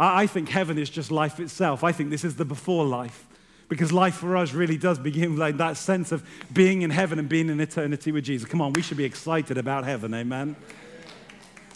I, 0.00 0.22
I 0.22 0.26
think 0.26 0.48
heaven 0.48 0.78
is 0.78 0.90
just 0.90 1.12
life 1.12 1.38
itself. 1.38 1.84
I 1.84 1.92
think 1.92 2.10
this 2.10 2.24
is 2.24 2.34
the 2.34 2.44
before 2.44 2.84
life. 2.84 3.26
Because 3.68 3.92
life 3.92 4.16
for 4.16 4.36
us 4.36 4.52
really 4.52 4.76
does 4.76 4.98
begin 4.98 5.36
like 5.36 5.58
that 5.58 5.76
sense 5.76 6.10
of 6.10 6.28
being 6.52 6.82
in 6.82 6.90
heaven 6.90 7.20
and 7.20 7.28
being 7.28 7.48
in 7.48 7.60
eternity 7.60 8.10
with 8.10 8.24
Jesus. 8.24 8.48
Come 8.48 8.60
on, 8.60 8.72
we 8.72 8.82
should 8.82 8.96
be 8.96 9.04
excited 9.04 9.58
about 9.58 9.84
heaven, 9.84 10.12
amen? 10.12 10.56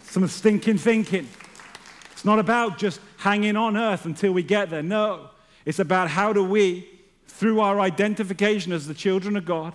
Some 0.03 0.27
stinking 0.27 0.79
thinking. 0.79 1.29
It's 2.11 2.25
not 2.25 2.41
about 2.41 2.79
just 2.79 3.01
hanging 3.19 3.57
on 3.57 3.77
earth 3.77 4.07
until 4.07 4.33
we 4.33 4.43
get 4.43 4.71
there. 4.71 4.83
No, 4.83 5.31
it's 5.65 5.79
about 5.79 6.09
how 6.09 6.33
do 6.33 6.43
we, 6.43 6.89
through 7.29 7.61
our 7.61 7.79
identification 7.79 8.73
as 8.73 8.89
the 8.89 8.95
children 8.95 9.37
of 9.37 9.45
God, 9.45 9.73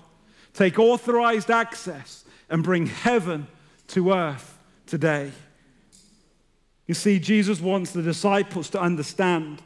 take 0.54 0.78
authorized 0.78 1.50
access 1.50 2.26
and 2.50 2.64
bring 2.64 2.88
heaven 2.88 3.48
to 3.88 4.12
earth 4.12 4.58
today. 4.88 5.32
You 6.90 6.96
see, 6.96 7.20
Jesus 7.20 7.62
wants 7.62 7.92
the 7.92 8.02
disciples 8.02 8.68
to 8.72 8.82
understand 8.82 9.62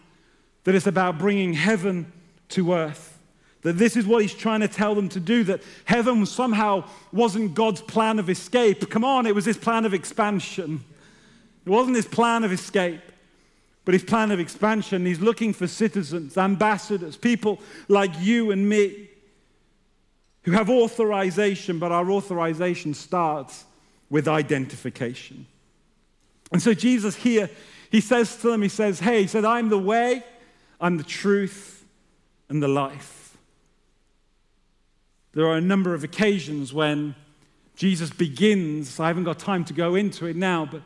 that 0.65 0.75
it's 0.75 0.87
about 0.87 1.17
bringing 1.17 1.53
heaven 1.53 2.11
to 2.49 2.73
earth. 2.73 3.17
That 3.61 3.77
this 3.77 3.95
is 3.95 4.05
what 4.05 4.23
he's 4.23 4.33
trying 4.33 4.59
to 4.59 4.67
tell 4.67 4.93
them 4.93 5.07
to 5.07 5.21
do, 5.21 5.45
that 5.45 5.61
heaven 5.85 6.25
somehow 6.25 6.83
wasn't 7.13 7.53
God's 7.53 7.79
plan 7.79 8.19
of 8.19 8.29
escape. 8.29 8.89
Come 8.89 9.05
on, 9.05 9.25
it 9.25 9.33
was 9.33 9.45
his 9.45 9.55
plan 9.55 9.85
of 9.85 9.93
expansion. 9.93 10.83
It 11.65 11.69
wasn't 11.69 11.95
his 11.95 12.07
plan 12.07 12.43
of 12.43 12.51
escape, 12.51 12.99
but 13.85 13.93
his 13.93 14.03
plan 14.03 14.31
of 14.31 14.41
expansion. 14.41 15.05
He's 15.05 15.21
looking 15.21 15.53
for 15.53 15.65
citizens, 15.65 16.37
ambassadors, 16.37 17.15
people 17.15 17.61
like 17.87 18.11
you 18.19 18.51
and 18.51 18.67
me 18.67 19.07
who 20.41 20.51
have 20.51 20.69
authorization, 20.69 21.79
but 21.79 21.93
our 21.93 22.11
authorization 22.11 22.93
starts 22.93 23.63
with 24.09 24.27
identification. 24.27 25.45
And 26.53 26.61
so 26.61 26.73
Jesus 26.73 27.15
here, 27.15 27.49
he 27.91 27.99
says 27.99 28.37
to 28.37 28.51
them, 28.51 28.61
he 28.61 28.69
says, 28.69 28.99
Hey, 28.99 29.23
he 29.23 29.27
said, 29.27 29.43
I'm 29.43 29.69
the 29.69 29.77
way, 29.77 30.23
I'm 30.79 30.97
the 30.97 31.03
truth, 31.03 31.83
and 32.47 32.61
the 32.61 32.67
life. 32.67 33.35
There 35.33 35.47
are 35.47 35.57
a 35.57 35.61
number 35.61 35.95
of 35.95 36.03
occasions 36.03 36.71
when 36.71 37.15
Jesus 37.75 38.11
begins, 38.11 38.99
I 38.99 39.07
haven't 39.07 39.23
got 39.23 39.39
time 39.39 39.65
to 39.65 39.73
go 39.73 39.95
into 39.95 40.27
it 40.27 40.35
now, 40.35 40.67
but 40.67 40.83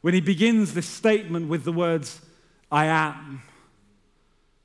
when 0.00 0.14
he 0.14 0.22
begins 0.22 0.72
this 0.72 0.88
statement 0.88 1.48
with 1.48 1.64
the 1.64 1.72
words, 1.72 2.22
I 2.72 2.86
am. 2.86 3.42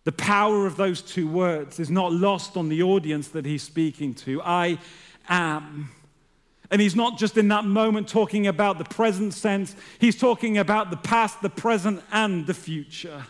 The 0.06 0.14
power 0.14 0.66
of 0.66 0.78
those 0.78 1.02
two 1.02 1.28
words 1.28 1.80
is 1.80 1.90
not 1.90 2.14
lost 2.14 2.56
on 2.56 2.70
the 2.70 2.82
audience 2.82 3.28
that 3.30 3.46
he's 3.46 3.64
speaking 3.64 4.14
to. 4.16 4.42
I 4.42 4.78
am. 5.28 5.90
And 6.72 6.82
he's 6.82 6.96
not 6.96 7.18
just 7.18 7.38
in 7.38 7.48
that 7.50 7.66
moment 7.66 8.08
talking 8.08 8.48
about 8.48 8.78
the 8.78 8.86
present 8.86 9.34
sense, 9.34 9.76
he's 10.00 10.18
talking 10.18 10.58
about 10.58 10.90
the 10.90 10.98
past, 10.98 11.42
the 11.42 11.50
present, 11.50 12.02
and 12.12 12.48
the 12.48 12.54
future. 12.54 13.26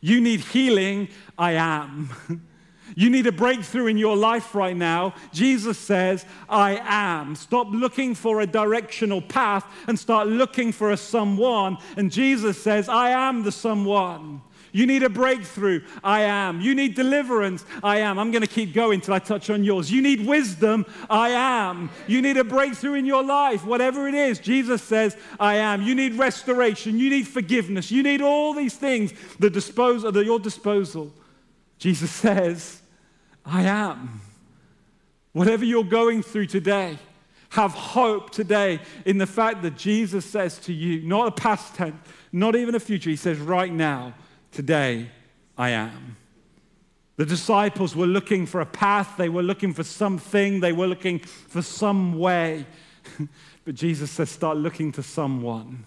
You 0.00 0.20
need 0.20 0.40
healing, 0.40 1.08
I 1.36 1.52
am. 1.52 2.10
You 2.96 3.10
need 3.10 3.26
a 3.26 3.32
breakthrough 3.32 3.86
in 3.86 3.98
your 3.98 4.16
life 4.16 4.54
right 4.54 4.76
now. 4.76 5.14
Jesus 5.32 5.78
says, 5.78 6.24
I 6.48 6.80
am. 6.82 7.34
Stop 7.34 7.68
looking 7.70 8.14
for 8.14 8.40
a 8.40 8.46
directional 8.46 9.20
path 9.20 9.66
and 9.86 9.98
start 9.98 10.28
looking 10.28 10.72
for 10.72 10.90
a 10.90 10.96
someone. 10.96 11.76
And 11.96 12.10
Jesus 12.10 12.60
says, 12.60 12.88
I 12.88 13.10
am 13.10 13.42
the 13.42 13.52
someone. 13.52 14.40
You 14.72 14.86
need 14.86 15.02
a 15.02 15.08
breakthrough. 15.08 15.82
I 16.02 16.22
am. 16.22 16.60
You 16.60 16.74
need 16.74 16.94
deliverance. 16.94 17.64
I 17.82 17.98
am. 17.98 18.18
I'm 18.18 18.30
going 18.30 18.42
to 18.42 18.48
keep 18.48 18.74
going 18.74 19.00
till 19.00 19.14
I 19.14 19.18
touch 19.18 19.50
on 19.50 19.64
yours. 19.64 19.90
You 19.90 20.02
need 20.02 20.26
wisdom. 20.26 20.86
I 21.08 21.30
am. 21.30 21.90
You 22.06 22.22
need 22.22 22.36
a 22.36 22.44
breakthrough 22.44 22.94
in 22.94 23.06
your 23.06 23.22
life, 23.22 23.64
whatever 23.64 24.08
it 24.08 24.14
is. 24.14 24.38
Jesus 24.38 24.82
says, 24.82 25.16
I 25.40 25.56
am. 25.56 25.82
You 25.82 25.94
need 25.94 26.14
restoration. 26.14 26.98
You 26.98 27.10
need 27.10 27.26
forgiveness. 27.26 27.90
You 27.90 28.02
need 28.02 28.20
all 28.20 28.54
these 28.54 28.74
things 28.74 29.12
that 29.38 29.52
dispose 29.52 30.04
at 30.04 30.14
your 30.14 30.38
disposal. 30.38 31.12
Jesus 31.78 32.10
says, 32.10 32.82
I 33.44 33.62
am. 33.62 34.20
Whatever 35.32 35.64
you're 35.64 35.84
going 35.84 36.22
through 36.22 36.46
today, 36.46 36.98
have 37.50 37.72
hope 37.72 38.30
today 38.30 38.80
in 39.04 39.18
the 39.18 39.26
fact 39.26 39.62
that 39.62 39.76
Jesus 39.76 40.24
says 40.24 40.58
to 40.58 40.72
you, 40.72 41.02
not 41.02 41.28
a 41.28 41.30
past 41.30 41.74
tense, 41.74 41.96
not 42.32 42.54
even 42.54 42.74
a 42.74 42.80
future, 42.80 43.08
he 43.10 43.16
says, 43.16 43.38
right 43.38 43.72
now, 43.72 44.12
Today, 44.52 45.10
I 45.56 45.70
am. 45.70 46.16
The 47.16 47.26
disciples 47.26 47.96
were 47.96 48.06
looking 48.06 48.46
for 48.46 48.60
a 48.60 48.66
path, 48.66 49.16
they 49.16 49.28
were 49.28 49.42
looking 49.42 49.74
for 49.74 49.82
something, 49.82 50.60
they 50.60 50.72
were 50.72 50.86
looking 50.86 51.18
for 51.18 51.62
some 51.62 52.16
way. 52.16 52.64
but 53.64 53.74
Jesus 53.74 54.10
says, 54.10 54.30
start 54.30 54.56
looking 54.56 54.92
to 54.92 55.02
someone. 55.02 55.84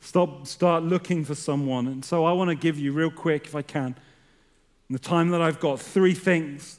Stop, 0.00 0.46
start 0.46 0.84
looking 0.84 1.24
for 1.24 1.34
someone. 1.34 1.86
And 1.86 2.02
so 2.02 2.24
I 2.24 2.32
want 2.32 2.48
to 2.48 2.54
give 2.54 2.78
you, 2.78 2.92
real 2.92 3.10
quick, 3.10 3.44
if 3.44 3.54
I 3.54 3.60
can, 3.60 3.94
in 4.88 4.92
the 4.94 4.98
time 4.98 5.28
that 5.30 5.42
I've 5.42 5.60
got, 5.60 5.80
three 5.80 6.14
things. 6.14 6.78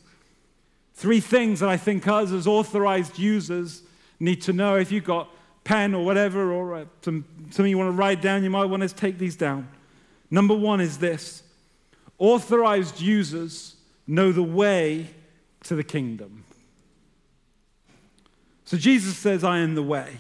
Three 0.96 1.20
things 1.20 1.60
that 1.60 1.70
I 1.70 1.78
think 1.78 2.08
us 2.08 2.32
as 2.32 2.48
authorized 2.48 3.20
users 3.20 3.84
need 4.20 4.42
to 4.42 4.54
know. 4.54 4.78
If 4.78 4.92
you've 4.92 5.04
got 5.04 5.30
pen 5.64 5.94
or 5.94 6.04
whatever, 6.04 6.52
or 6.52 6.76
uh, 6.76 6.86
some, 7.04 7.24
something 7.52 7.70
you 7.70 7.78
want 7.78 7.90
to 7.90 7.98
write 7.98 8.22
down, 8.22 8.44
you 8.44 8.50
might 8.50 8.66
want 8.66 8.82
to 8.82 8.90
take 8.90 9.20
these 9.20 9.36
down. 9.36 9.70
Number 10.32 10.54
one 10.54 10.82
is 10.82 10.98
this 10.98 11.44
authorized 12.18 13.00
users 13.00 13.76
know 14.06 14.32
the 14.32 14.44
way 14.44 15.08
to 15.64 15.76
the 15.76 15.84
kingdom. 15.84 16.44
So 18.66 18.78
Jesus 18.78 19.18
says, 19.18 19.44
I 19.44 19.60
am 19.60 19.76
the 19.76 19.84
way. 19.84 20.18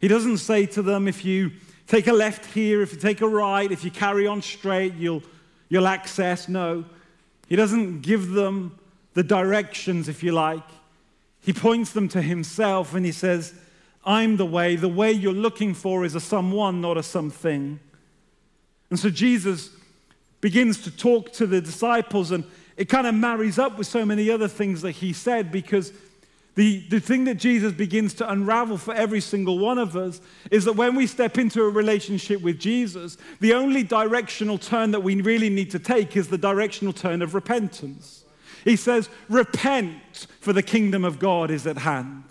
He 0.00 0.06
doesn't 0.06 0.38
say 0.38 0.66
to 0.66 0.82
them, 0.82 1.08
if 1.08 1.24
you 1.24 1.50
take 1.88 2.06
a 2.06 2.12
left 2.12 2.46
here, 2.46 2.82
if 2.82 2.92
you 2.92 2.98
take 2.98 3.20
a 3.20 3.28
right, 3.28 3.70
if 3.72 3.84
you 3.84 3.90
carry 3.90 4.26
on 4.26 4.42
straight, 4.42 4.94
you'll, 4.94 5.22
you'll 5.68 5.88
access. 5.88 6.48
No. 6.48 6.84
He 7.48 7.56
doesn't 7.56 8.02
give 8.02 8.30
them 8.30 8.78
the 9.14 9.24
directions, 9.24 10.08
if 10.08 10.22
you 10.22 10.32
like. 10.32 10.62
He 11.40 11.52
points 11.52 11.92
them 11.92 12.08
to 12.10 12.22
himself 12.22 12.94
and 12.94 13.04
he 13.04 13.12
says, 13.12 13.54
I'm 14.04 14.36
the 14.36 14.46
way. 14.46 14.76
The 14.76 14.88
way 14.88 15.10
you're 15.10 15.32
looking 15.32 15.74
for 15.74 16.04
is 16.04 16.14
a 16.14 16.20
someone, 16.20 16.80
not 16.80 16.96
a 16.96 17.02
something. 17.02 17.80
And 18.90 18.98
so 18.98 19.10
Jesus 19.10 19.70
begins 20.40 20.82
to 20.82 20.90
talk 20.90 21.32
to 21.34 21.46
the 21.46 21.60
disciples, 21.60 22.30
and 22.30 22.44
it 22.76 22.88
kind 22.88 23.06
of 23.06 23.14
marries 23.14 23.58
up 23.58 23.76
with 23.76 23.86
so 23.86 24.04
many 24.04 24.30
other 24.30 24.48
things 24.48 24.82
that 24.82 24.92
he 24.92 25.12
said 25.12 25.50
because 25.50 25.92
the, 26.54 26.80
the 26.88 26.98
thing 26.98 27.22
that 27.24 27.36
Jesus 27.36 27.72
begins 27.72 28.14
to 28.14 28.28
unravel 28.28 28.78
for 28.78 28.92
every 28.92 29.20
single 29.20 29.60
one 29.60 29.78
of 29.78 29.96
us 29.96 30.20
is 30.50 30.64
that 30.64 30.72
when 30.74 30.96
we 30.96 31.06
step 31.06 31.38
into 31.38 31.62
a 31.62 31.68
relationship 31.68 32.40
with 32.40 32.58
Jesus, 32.58 33.16
the 33.38 33.54
only 33.54 33.84
directional 33.84 34.58
turn 34.58 34.90
that 34.90 35.02
we 35.02 35.20
really 35.20 35.50
need 35.50 35.70
to 35.70 35.78
take 35.78 36.16
is 36.16 36.26
the 36.26 36.38
directional 36.38 36.92
turn 36.92 37.22
of 37.22 37.34
repentance. 37.34 38.24
He 38.64 38.74
says, 38.74 39.08
Repent, 39.28 40.26
for 40.40 40.52
the 40.52 40.64
kingdom 40.64 41.04
of 41.04 41.20
God 41.20 41.52
is 41.52 41.64
at 41.64 41.78
hand. 41.78 42.24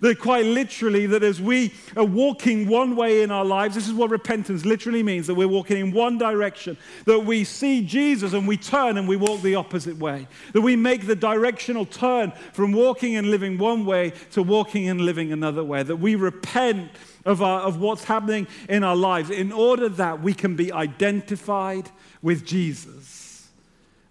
That 0.00 0.18
quite 0.18 0.46
literally, 0.46 1.06
that 1.06 1.22
as 1.22 1.42
we 1.42 1.74
are 1.94 2.04
walking 2.04 2.66
one 2.66 2.96
way 2.96 3.22
in 3.22 3.30
our 3.30 3.44
lives, 3.44 3.74
this 3.74 3.86
is 3.86 3.92
what 3.92 4.08
repentance 4.08 4.64
literally 4.64 5.02
means 5.02 5.26
that 5.26 5.34
we're 5.34 5.46
walking 5.46 5.76
in 5.76 5.92
one 5.92 6.16
direction, 6.16 6.78
that 7.04 7.20
we 7.20 7.44
see 7.44 7.84
Jesus 7.84 8.32
and 8.32 8.48
we 8.48 8.56
turn 8.56 8.96
and 8.96 9.06
we 9.06 9.16
walk 9.16 9.42
the 9.42 9.56
opposite 9.56 9.98
way. 9.98 10.26
That 10.54 10.62
we 10.62 10.74
make 10.74 11.06
the 11.06 11.14
directional 11.16 11.84
turn 11.84 12.32
from 12.54 12.72
walking 12.72 13.16
and 13.16 13.30
living 13.30 13.58
one 13.58 13.84
way 13.84 14.14
to 14.32 14.42
walking 14.42 14.88
and 14.88 15.02
living 15.02 15.32
another 15.32 15.62
way. 15.62 15.82
That 15.82 15.96
we 15.96 16.14
repent 16.14 16.92
of, 17.26 17.42
our, 17.42 17.60
of 17.60 17.78
what's 17.78 18.04
happening 18.04 18.46
in 18.70 18.82
our 18.82 18.96
lives 18.96 19.28
in 19.28 19.52
order 19.52 19.90
that 19.90 20.22
we 20.22 20.32
can 20.32 20.56
be 20.56 20.72
identified 20.72 21.90
with 22.22 22.46
Jesus. 22.46 23.19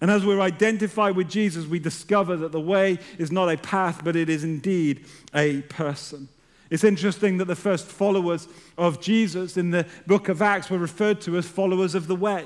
And 0.01 0.09
as 0.09 0.25
we're 0.25 0.39
identified 0.39 1.15
with 1.15 1.29
Jesus, 1.29 1.65
we 1.65 1.79
discover 1.79 2.37
that 2.37 2.51
the 2.51 2.59
way 2.59 2.99
is 3.17 3.31
not 3.31 3.51
a 3.51 3.57
path, 3.57 4.01
but 4.03 4.15
it 4.15 4.29
is 4.29 4.43
indeed 4.43 5.05
a 5.33 5.61
person. 5.63 6.29
It's 6.69 6.83
interesting 6.83 7.37
that 7.37 7.45
the 7.45 7.55
first 7.55 7.87
followers 7.87 8.47
of 8.77 9.01
Jesus 9.01 9.57
in 9.57 9.71
the 9.71 9.85
book 10.05 10.29
of 10.29 10.41
Acts 10.41 10.69
were 10.69 10.77
referred 10.77 11.19
to 11.21 11.37
as 11.37 11.47
followers 11.47 11.95
of 11.95 12.07
the 12.07 12.15
way. 12.15 12.45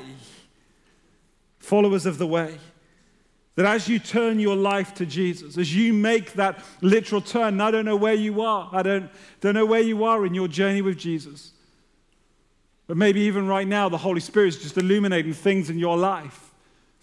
Followers 1.59 2.05
of 2.05 2.17
the 2.17 2.27
way. 2.27 2.57
That 3.55 3.65
as 3.67 3.87
you 3.87 3.99
turn 3.99 4.39
your 4.39 4.55
life 4.55 4.95
to 4.95 5.05
Jesus, 5.05 5.57
as 5.57 5.75
you 5.75 5.93
make 5.93 6.33
that 6.33 6.63
literal 6.81 7.21
turn, 7.21 7.61
I 7.61 7.69
don't 7.69 7.85
know 7.85 7.95
where 7.95 8.15
you 8.15 8.41
are. 8.41 8.69
I 8.71 8.81
don't, 8.81 9.11
don't 9.41 9.53
know 9.53 9.65
where 9.65 9.81
you 9.81 10.05
are 10.05 10.25
in 10.25 10.33
your 10.33 10.47
journey 10.47 10.81
with 10.81 10.97
Jesus. 10.97 11.51
But 12.87 12.97
maybe 12.97 13.21
even 13.21 13.47
right 13.47 13.67
now, 13.67 13.89
the 13.89 13.97
Holy 13.97 14.21
Spirit 14.21 14.47
is 14.47 14.63
just 14.63 14.77
illuminating 14.77 15.33
things 15.33 15.69
in 15.69 15.77
your 15.77 15.97
life, 15.97 16.51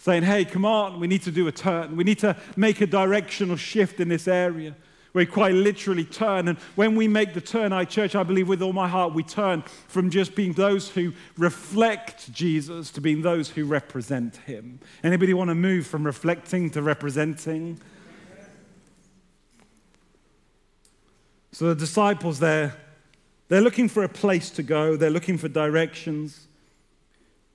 saying, 0.00 0.22
hey, 0.22 0.46
come 0.46 0.64
on, 0.64 0.98
we 0.98 1.06
need 1.06 1.20
to 1.20 1.30
do 1.30 1.46
a 1.46 1.52
turn. 1.52 1.94
We 1.94 2.04
need 2.04 2.18
to 2.20 2.34
make 2.56 2.80
a 2.80 2.86
directional 2.86 3.56
shift 3.56 4.00
in 4.00 4.08
this 4.08 4.26
area. 4.26 4.74
We 5.12 5.26
quite 5.26 5.52
literally 5.52 6.04
turn. 6.04 6.48
And 6.48 6.56
when 6.74 6.96
we 6.96 7.06
make 7.06 7.34
the 7.34 7.40
turn, 7.42 7.74
I 7.74 7.84
church, 7.84 8.14
I 8.14 8.22
believe 8.22 8.48
with 8.48 8.62
all 8.62 8.72
my 8.72 8.88
heart, 8.88 9.12
we 9.12 9.22
turn 9.22 9.62
from 9.88 10.08
just 10.08 10.34
being 10.34 10.54
those 10.54 10.88
who 10.88 11.12
reflect 11.36 12.32
Jesus 12.32 12.90
to 12.92 13.02
being 13.02 13.20
those 13.20 13.50
who 13.50 13.66
represent 13.66 14.36
him. 14.36 14.80
Anybody 15.04 15.34
want 15.34 15.48
to 15.48 15.54
move 15.54 15.86
from 15.86 16.04
reflecting 16.04 16.70
to 16.70 16.80
representing? 16.80 17.78
So 21.52 21.66
the 21.66 21.74
disciples 21.74 22.38
there, 22.38 22.74
they're 23.48 23.60
looking 23.60 23.90
for 23.90 24.02
a 24.02 24.08
place 24.08 24.48
to 24.52 24.62
go, 24.62 24.96
they're 24.96 25.10
looking 25.10 25.36
for 25.36 25.48
directions. 25.48 26.46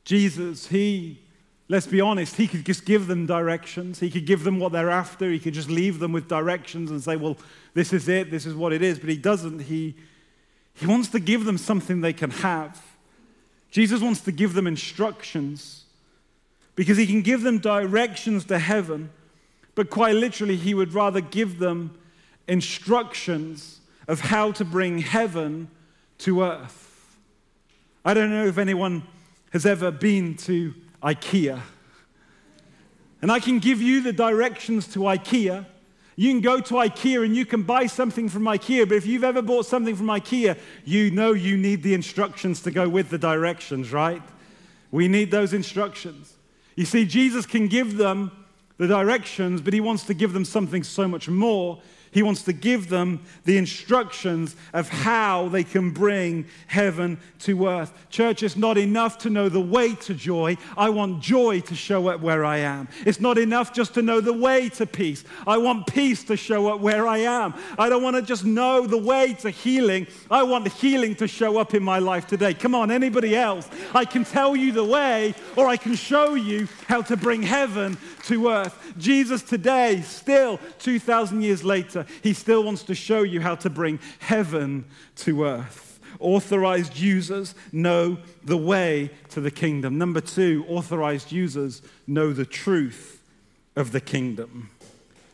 Jesus, 0.04 0.68
he 0.68 1.25
Let's 1.68 1.88
be 1.88 2.00
honest, 2.00 2.36
he 2.36 2.48
could 2.48 2.64
just 2.64 2.86
give 2.86 3.08
them 3.08 3.26
directions. 3.26 4.00
He 4.00 4.12
could 4.12 4.26
give 4.26 4.44
them 4.44 4.60
what 4.60 4.72
they're 4.72 4.92
after. 4.92 5.32
He 5.32 5.40
could 5.40 5.56
just 5.56 5.70
leave 5.70 6.00
them 6.00 6.12
with 6.12 6.28
directions 6.28 6.92
and 6.92 7.02
say, 7.02 7.16
well, 7.16 7.38
this 7.74 7.92
is 7.92 8.08
it, 8.08 8.30
this 8.30 8.46
is 8.46 8.54
what 8.54 8.72
it 8.72 8.84
is. 8.84 9.00
But 9.00 9.10
he 9.10 9.18
doesn't. 9.18 9.60
He, 9.60 9.96
he 10.76 10.86
wants 10.86 11.08
to 11.10 11.20
give 11.20 11.46
them 11.46 11.58
something 11.58 12.02
they 12.02 12.14
can 12.14 12.30
have. 12.30 12.82
Jesus 13.72 14.02
wants 14.02 14.22
to 14.22 14.32
give 14.32 14.54
them 14.54 14.68
instructions 14.68 15.86
because 16.76 16.98
he 16.98 17.08
can 17.08 17.22
give 17.22 17.42
them 17.42 17.58
directions 17.58 18.46
to 18.46 18.60
heaven, 18.60 19.10
but 19.74 19.90
quite 19.90 20.16
literally, 20.16 20.58
he 20.58 20.74
would 20.74 20.94
rather 20.94 21.22
give 21.22 21.60
them 21.60 21.98
instructions 22.48 23.80
of 24.08 24.20
how 24.20 24.52
to 24.52 24.64
bring 24.64 25.00
heaven 25.00 25.70
to 26.20 26.44
earth. 26.44 27.18
I 28.04 28.14
don't 28.14 28.30
know 28.30 28.46
if 28.46 28.58
anyone 28.58 29.04
has 29.52 29.66
ever 29.66 29.90
been 29.90 30.36
to 30.38 30.74
IKEA. 31.06 31.62
And 33.22 33.32
I 33.32 33.40
can 33.40 33.60
give 33.60 33.82
you 33.82 34.02
the 34.02 34.12
directions 34.12 34.88
to 34.94 35.00
IKEA. 35.00 35.66
You 36.16 36.32
can 36.32 36.42
go 36.42 36.60
to 36.60 36.74
IKEA 36.76 37.26
and 37.26 37.36
you 37.36 37.46
can 37.46 37.64
buy 37.64 37.86
something 37.86 38.28
from 38.28 38.44
IKEA, 38.44 38.88
but 38.88 38.96
if 38.96 39.06
you've 39.06 39.24
ever 39.24 39.42
bought 39.42 39.66
something 39.66 39.96
from 39.96 40.08
IKEA, 40.08 40.58
you 40.84 41.12
know 41.12 41.34
you 41.34 41.58
need 41.58 41.84
the 41.84 41.94
instructions 41.94 42.62
to 42.64 42.72
go 42.72 42.90
with 42.90 43.10
the 43.10 43.18
directions, 43.18 43.92
right? 43.92 44.22
We 44.92 45.08
need 45.08 45.30
those 45.30 45.54
instructions. 45.54 46.34
You 46.76 46.86
see, 46.86 47.06
Jesus 47.06 47.46
can 47.46 47.68
give 47.68 47.98
them 47.98 48.32
the 48.78 48.88
directions, 48.88 49.62
but 49.62 49.74
he 49.74 49.82
wants 49.82 50.04
to 50.06 50.14
give 50.14 50.34
them 50.34 50.46
something 50.46 50.84
so 50.84 51.08
much 51.08 51.30
more. 51.30 51.82
He 52.16 52.24
wants 52.24 52.44
to 52.44 52.54
give 52.54 52.88
them 52.88 53.20
the 53.44 53.58
instructions 53.58 54.56
of 54.72 54.88
how 54.88 55.50
they 55.50 55.66
can 55.66 55.92
bring 55.92 56.46
heaven 56.68 57.20
to 57.40 57.68
earth. 57.68 57.92
Church, 58.10 58.42
it's 58.42 58.56
not 58.56 58.78
enough 58.78 59.18
to 59.18 59.30
know 59.30 59.50
the 59.50 59.60
way 59.60 59.96
to 59.96 60.14
joy. 60.14 60.56
I 60.78 60.92
want 60.92 61.22
joy 61.22 61.60
to 61.60 61.76
show 61.76 62.08
up 62.08 62.22
where 62.22 62.46
I 62.46 62.60
am. 62.60 62.88
It's 63.06 63.20
not 63.20 63.38
enough 63.38 63.74
just 63.74 63.96
to 63.96 64.02
know 64.02 64.22
the 64.22 64.32
way 64.32 64.70
to 64.70 64.86
peace. 64.86 65.26
I 65.46 65.58
want 65.58 65.88
peace 65.88 66.24
to 66.24 66.38
show 66.38 66.74
up 66.74 66.80
where 66.80 67.06
I 67.06 67.18
am. 67.18 67.54
I 67.78 67.90
don't 67.90 68.02
want 68.02 68.16
to 68.16 68.22
just 68.22 68.46
know 68.46 68.88
the 68.88 68.98
way 68.98 69.34
to 69.42 69.50
healing. 69.50 70.08
I 70.32 70.44
want 70.44 70.70
healing 70.70 71.16
to 71.16 71.28
show 71.28 71.58
up 71.58 71.74
in 71.74 71.84
my 71.84 72.00
life 72.00 72.28
today. 72.28 72.54
Come 72.54 72.76
on, 72.76 72.92
anybody 72.92 73.36
else? 73.36 73.68
I 73.94 74.06
can 74.06 74.24
tell 74.24 74.56
you 74.56 74.72
the 74.72 74.86
way, 74.86 75.36
or 75.58 75.68
I 75.68 75.76
can 75.76 75.96
show 75.96 76.36
you 76.36 76.70
how 76.88 77.02
to 77.02 77.18
bring 77.18 77.42
heaven 77.42 77.98
to 78.26 78.50
earth. 78.50 78.94
Jesus 78.98 79.42
today, 79.42 80.02
still 80.02 80.60
2,000 80.80 81.42
years 81.42 81.64
later, 81.64 82.06
he 82.22 82.34
still 82.34 82.64
wants 82.64 82.84
to 82.84 82.96
show 82.96 83.24
you 83.24 83.42
how 83.42 83.56
to 83.56 83.70
bring 83.70 84.00
heaven 84.20 84.86
to 85.18 85.46
earth. 85.46 86.00
Authorized 86.20 86.98
users 86.98 87.56
know 87.72 88.18
the 88.44 88.58
way 88.58 89.12
to 89.30 89.42
the 89.42 89.52
kingdom. 89.52 89.98
Number 89.98 90.22
two, 90.22 90.66
authorized 90.68 91.32
users 91.32 91.82
know 92.08 92.34
the 92.34 92.46
truth 92.46 93.22
of 93.76 93.92
the 93.92 94.02
kingdom. 94.02 94.70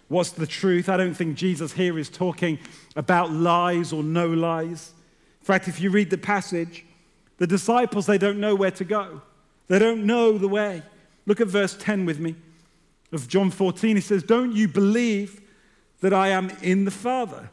What's 0.07 0.31
the 0.31 0.47
truth? 0.47 0.89
I 0.89 0.97
don't 0.97 1.13
think 1.13 1.35
Jesus 1.35 1.73
here 1.73 1.97
is 1.97 2.09
talking 2.09 2.59
about 2.95 3.31
lies 3.31 3.93
or 3.93 4.03
no 4.03 4.27
lies. 4.27 4.91
In 5.39 5.45
fact, 5.45 5.67
if 5.67 5.79
you 5.79 5.89
read 5.89 6.09
the 6.09 6.17
passage, 6.17 6.85
the 7.37 7.47
disciples, 7.47 8.07
they 8.07 8.17
don't 8.17 8.39
know 8.39 8.55
where 8.55 8.71
to 8.71 8.83
go. 8.83 9.21
They 9.67 9.79
don't 9.79 10.05
know 10.05 10.37
the 10.37 10.49
way. 10.49 10.83
Look 11.25 11.39
at 11.39 11.47
verse 11.47 11.77
10 11.79 12.05
with 12.05 12.19
me 12.19 12.35
of 13.11 13.27
John 13.27 13.51
14. 13.51 13.95
He 13.95 14.01
says, 14.01 14.23
Don't 14.23 14.53
you 14.55 14.67
believe 14.67 15.41
that 16.01 16.13
I 16.13 16.29
am 16.29 16.51
in 16.61 16.85
the 16.85 16.91
Father, 16.91 17.49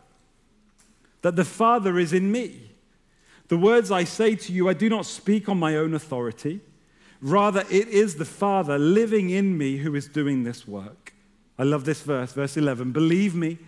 that 1.23 1.37
the 1.37 1.45
Father 1.45 1.99
is 1.99 2.13
in 2.13 2.33
me. 2.33 2.71
The 3.49 3.57
words 3.57 3.91
I 3.91 4.05
say 4.05 4.35
to 4.35 4.53
you, 4.53 4.69
I 4.69 4.75
do 4.75 4.89
not 4.89 5.07
speak 5.07 5.49
on 5.49 5.59
my 5.59 5.77
own 5.77 5.95
authority. 5.95 6.61
Rather, 7.21 7.61
it 7.71 7.89
is 7.89 8.17
the 8.17 8.25
Father 8.25 8.79
living 8.79 9.31
in 9.31 9.57
me 9.57 9.79
who 9.79 9.95
is 9.95 10.07
doing 10.07 10.45
this 10.45 10.69
work. 10.69 11.15
I 11.59 11.65
love 11.65 11.85
this 11.85 12.03
verse, 12.03 12.33
verse 12.33 12.57
11. 12.57 12.93
Believe 12.93 13.35
me 13.35 13.59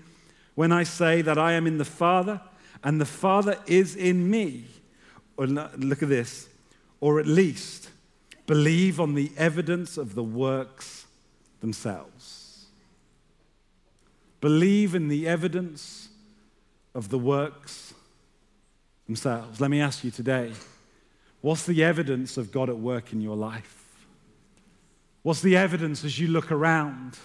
when 0.55 0.71
I 0.71 0.85
say 0.85 1.23
that 1.23 1.39
I 1.39 1.53
am 1.53 1.67
in 1.67 1.79
the 1.79 1.85
Father 1.85 2.41
and 2.85 3.01
the 3.01 3.07
Father 3.07 3.59
is 3.67 3.97
in 3.97 4.31
me. 4.31 4.65
Or 5.37 5.47
look 5.47 6.03
at 6.03 6.09
this. 6.09 6.49
Or 7.01 7.19
at 7.19 7.27
least 7.27 7.91
believe 8.47 9.01
on 9.01 9.15
the 9.15 9.33
evidence 9.37 9.97
of 9.97 10.15
the 10.15 10.23
works 10.23 11.07
themselves. 11.61 12.67
Believe 14.41 14.95
in 14.95 15.09
the 15.09 15.29
evidence 15.29 16.09
of 16.95 17.11
the 17.11 17.19
works 17.19 17.95
themselves. 19.07 19.61
Let 19.61 19.71
me 19.71 19.81
ask 19.81 20.03
you 20.05 20.11
today 20.11 20.53
what's 21.41 21.67
the 21.67 21.85
evidence 21.85 22.37
of 22.37 22.53
God 22.53 22.69
at 22.69 22.79
work 22.79 23.13
in 23.13 23.21
your 23.21 23.37
life? 23.37 23.77
What's 25.23 25.43
the 25.43 25.57
evidence 25.57 26.05
as 26.05 26.19
you 26.19 26.29
look 26.29 26.51
around 26.51 27.19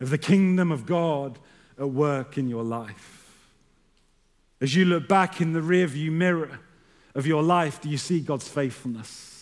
of 0.00 0.10
the 0.10 0.18
kingdom 0.18 0.72
of 0.72 0.86
God 0.86 1.38
at 1.78 1.90
work 1.90 2.36
in 2.36 2.48
your 2.48 2.64
life? 2.64 3.14
As 4.60 4.74
you 4.74 4.84
look 4.84 5.06
back 5.06 5.40
in 5.40 5.52
the 5.52 5.60
rearview 5.60 6.10
mirror 6.10 6.58
of 7.14 7.26
your 7.26 7.42
life, 7.42 7.80
do 7.80 7.88
you 7.88 7.98
see 7.98 8.20
God's 8.20 8.48
faithfulness? 8.48 9.37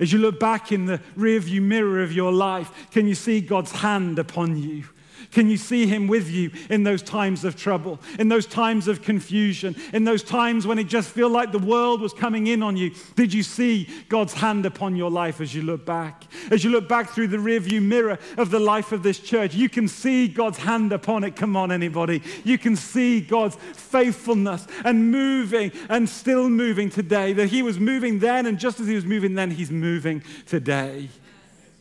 As 0.00 0.12
you 0.12 0.18
look 0.18 0.40
back 0.40 0.72
in 0.72 0.86
the 0.86 1.00
rearview 1.16 1.62
mirror 1.62 2.02
of 2.02 2.12
your 2.12 2.32
life, 2.32 2.90
can 2.90 3.06
you 3.06 3.14
see 3.14 3.40
God's 3.40 3.72
hand 3.72 4.18
upon 4.18 4.56
you? 4.56 4.84
Can 5.32 5.48
you 5.48 5.56
see 5.56 5.86
Him 5.86 6.06
with 6.06 6.30
you 6.30 6.50
in 6.68 6.82
those 6.82 7.02
times 7.02 7.44
of 7.44 7.56
trouble, 7.56 7.98
in 8.18 8.28
those 8.28 8.46
times 8.46 8.86
of 8.86 9.00
confusion, 9.00 9.74
in 9.92 10.04
those 10.04 10.22
times 10.22 10.66
when 10.66 10.78
it 10.78 10.88
just 10.88 11.08
felt 11.08 11.32
like 11.32 11.52
the 11.52 11.58
world 11.58 12.02
was 12.02 12.12
coming 12.12 12.46
in 12.48 12.62
on 12.62 12.76
you? 12.76 12.92
Did 13.16 13.32
you 13.32 13.42
see 13.42 13.88
God's 14.10 14.34
hand 14.34 14.66
upon 14.66 14.94
your 14.94 15.10
life 15.10 15.40
as 15.40 15.54
you 15.54 15.62
look 15.62 15.86
back? 15.86 16.24
As 16.50 16.62
you 16.62 16.70
look 16.70 16.86
back 16.86 17.10
through 17.10 17.28
the 17.28 17.38
rearview 17.38 17.82
mirror 17.82 18.18
of 18.36 18.50
the 18.50 18.60
life 18.60 18.92
of 18.92 19.02
this 19.02 19.18
church, 19.18 19.54
you 19.54 19.70
can 19.70 19.88
see 19.88 20.28
God's 20.28 20.58
hand 20.58 20.92
upon 20.92 21.24
it. 21.24 21.34
Come 21.34 21.56
on, 21.56 21.72
anybody. 21.72 22.22
You 22.44 22.58
can 22.58 22.76
see 22.76 23.20
God's 23.22 23.56
faithfulness 23.56 24.66
and 24.84 25.10
moving 25.10 25.72
and 25.88 26.08
still 26.08 26.50
moving 26.50 26.90
today. 26.90 27.32
That 27.32 27.48
He 27.48 27.62
was 27.62 27.80
moving 27.80 28.18
then, 28.18 28.44
and 28.44 28.58
just 28.58 28.80
as 28.80 28.86
He 28.86 28.94
was 28.94 29.06
moving 29.06 29.34
then, 29.34 29.50
He's 29.50 29.70
moving 29.70 30.22
today. 30.46 31.08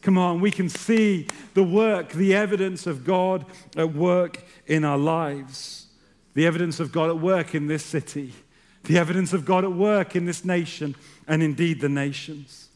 Come 0.02 0.18
on, 0.18 0.42
we 0.42 0.52
can 0.52 0.68
see 0.68 1.28
the 1.54 1.64
work, 1.64 2.10
the 2.10 2.34
evidence 2.34 2.88
of 2.88 3.04
God 3.04 3.46
at 3.76 3.94
work 3.94 4.44
in 4.66 4.84
our 4.84 4.98
lives, 4.98 5.88
the 6.34 6.48
evidence 6.48 6.80
of 6.80 6.92
God 6.92 7.10
at 7.10 7.20
work 7.20 7.54
in 7.54 7.68
this 7.68 7.86
city, 7.86 8.34
the 8.84 8.98
evidence 8.98 9.32
of 9.32 9.46
God 9.46 9.64
at 9.64 9.74
work 9.74 10.16
in 10.16 10.26
this 10.26 10.44
nation, 10.44 10.96
and 11.28 11.44
indeed 11.44 11.82
the 11.82 11.90
nations. 11.90 12.70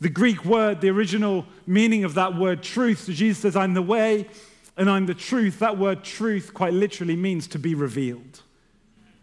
The 0.00 0.08
Greek 0.08 0.44
word, 0.44 0.80
the 0.80 0.88
original 0.88 1.46
meaning 1.66 2.04
of 2.04 2.14
that 2.14 2.36
word 2.36 2.62
truth, 2.62 3.00
so 3.00 3.12
Jesus 3.12 3.42
says, 3.42 3.56
I'm 3.56 3.74
the 3.74 3.82
way 3.82 4.28
and 4.76 4.88
I'm 4.88 5.06
the 5.06 5.14
truth. 5.14 5.58
That 5.58 5.76
word 5.76 6.04
truth 6.04 6.54
quite 6.54 6.72
literally 6.72 7.16
means 7.16 7.46
to 7.48 7.58
be 7.58 7.74
revealed, 7.74 8.40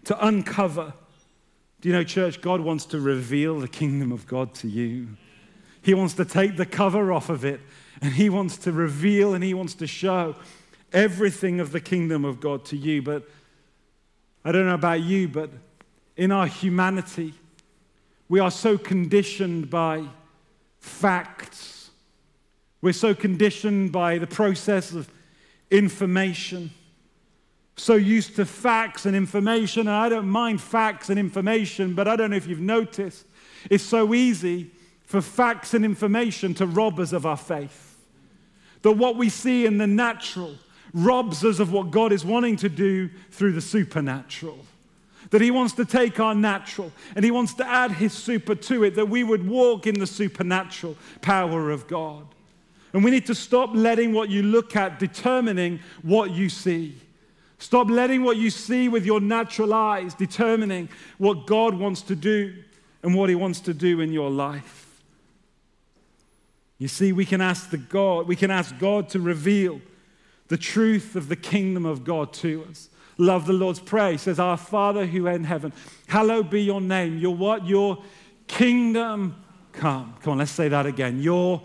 to 0.03 0.25
uncover. 0.25 0.93
Do 1.79 1.89
you 1.89 1.95
know, 1.95 2.03
church, 2.03 2.41
God 2.41 2.61
wants 2.61 2.85
to 2.87 2.99
reveal 2.99 3.59
the 3.59 3.67
kingdom 3.67 4.11
of 4.11 4.27
God 4.27 4.53
to 4.55 4.67
you. 4.67 5.07
He 5.88 5.93
wants 5.93 6.15
to 6.15 6.26
take 6.26 6.58
the 6.58 6.65
cover 6.65 7.13
off 7.13 7.30
of 7.30 7.45
it 7.45 7.62
and 8.02 8.12
He 8.12 8.30
wants 8.30 8.58
to 8.58 8.73
reveal 8.73 9.34
and 9.34 9.41
He 9.41 9.54
wants 9.54 9.73
to 9.76 9.88
show 9.88 10.36
everything 10.91 11.62
of 11.62 11.71
the 11.71 11.80
kingdom 11.80 12.26
of 12.26 12.41
God 12.41 12.65
to 12.65 12.76
you. 12.76 13.02
But 13.02 13.26
I 14.43 14.52
don't 14.52 14.65
know 14.65 14.73
about 14.73 15.00
you, 15.00 15.30
but 15.30 15.50
in 16.17 16.34
our 16.34 16.45
humanity, 16.45 17.36
we 18.28 18.41
are 18.41 18.52
so 18.52 18.78
conditioned 18.78 19.69
by 19.69 20.04
facts. 20.82 21.89
We're 22.82 22.91
so 22.91 23.15
conditioned 23.15 23.93
by 23.93 24.17
the 24.17 24.28
process 24.28 24.91
of 24.91 25.10
information, 25.71 26.71
so 27.78 27.95
used 27.95 28.36
to 28.36 28.45
facts 28.45 29.06
and 29.06 29.15
information. 29.15 29.88
And 29.88 29.91
I 29.91 30.10
don't 30.10 30.28
mind 30.28 30.60
facts 30.60 31.10
and 31.10 31.17
information, 31.17 31.93
but 31.93 32.10
I 32.10 32.17
don't 32.17 32.32
know 32.32 32.36
if 32.36 32.45
you've 32.45 32.60
noticed, 32.60 33.26
it's 33.69 33.86
so 33.86 34.13
easy 34.13 34.71
for 35.07 35.21
facts 35.21 35.73
and 35.73 35.85
information 35.85 36.53
to 36.53 36.67
rob 36.67 36.99
us 36.99 37.13
of 37.13 37.25
our 37.25 37.37
faith. 37.37 37.97
That 38.81 38.91
what 38.91 39.15
we 39.15 39.29
see 39.29 39.65
in 39.65 39.77
the 39.77 39.87
natural 39.87 40.55
robs 40.93 41.43
us 41.45 41.59
of 41.59 41.71
what 41.71 41.91
God 41.91 42.11
is 42.11 42.25
wanting 42.25 42.57
to 42.57 42.69
do 42.69 43.09
through 43.31 43.53
the 43.53 43.61
supernatural. 43.61 44.59
That 45.29 45.41
He 45.41 45.49
wants 45.49 45.73
to 45.73 45.85
take 45.85 46.19
our 46.19 46.35
natural 46.35 46.91
and 47.15 47.23
He 47.23 47.31
wants 47.31 47.53
to 47.55 47.67
add 47.67 47.91
His 47.91 48.11
super 48.11 48.53
to 48.53 48.83
it, 48.83 48.95
that 48.95 49.07
we 49.07 49.23
would 49.23 49.47
walk 49.47 49.87
in 49.87 49.97
the 49.97 50.05
supernatural 50.05 50.97
power 51.21 51.71
of 51.71 51.87
God. 51.87 52.27
And 52.91 53.01
we 53.01 53.11
need 53.11 53.25
to 53.27 53.35
stop 53.35 53.71
letting 53.73 54.11
what 54.11 54.29
you 54.29 54.43
look 54.43 54.75
at 54.75 54.99
determining 54.99 55.79
what 56.01 56.31
you 56.31 56.49
see. 56.49 56.97
Stop 57.59 57.89
letting 57.89 58.23
what 58.23 58.35
you 58.35 58.49
see 58.49 58.89
with 58.89 59.05
your 59.05 59.21
natural 59.21 59.73
eyes 59.73 60.13
determining 60.13 60.89
what 61.17 61.47
God 61.47 61.75
wants 61.75 62.01
to 62.03 62.15
do 62.15 62.55
and 63.03 63.15
what 63.15 63.29
He 63.29 63.35
wants 63.35 63.61
to 63.61 63.73
do 63.73 64.01
in 64.01 64.11
your 64.11 64.29
life. 64.29 64.87
You 66.77 66.87
see, 66.87 67.11
we 67.11 67.25
can 67.25 67.41
ask 67.41 67.69
the 67.69 67.77
God, 67.77 68.27
we 68.27 68.35
can 68.35 68.51
ask 68.51 68.77
God 68.77 69.09
to 69.09 69.19
reveal 69.19 69.81
the 70.47 70.57
truth 70.57 71.15
of 71.15 71.27
the 71.27 71.35
kingdom 71.35 71.85
of 71.85 72.03
God 72.03 72.33
to 72.33 72.65
us. 72.69 72.89
Love 73.17 73.47
the 73.47 73.53
Lord's 73.53 73.79
Prayer. 73.79 74.11
He 74.11 74.17
says, 74.17 74.39
Our 74.39 74.57
Father 74.57 75.05
who 75.05 75.25
in 75.27 75.43
heaven, 75.43 75.73
hallowed 76.07 76.49
be 76.49 76.61
your 76.61 76.81
name. 76.81 77.17
Your 77.17 77.35
what? 77.35 77.65
Your 77.65 78.03
kingdom 78.45 79.43
come. 79.71 80.15
Come 80.21 80.33
on, 80.33 80.37
let's 80.37 80.51
say 80.51 80.67
that 80.67 80.85
again. 80.85 81.21
Your 81.21 81.61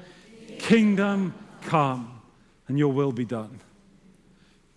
kingdom 0.59 1.35
come 1.63 2.21
and 2.69 2.79
your 2.79 2.93
will 2.93 3.13
be 3.13 3.25
done. 3.25 3.61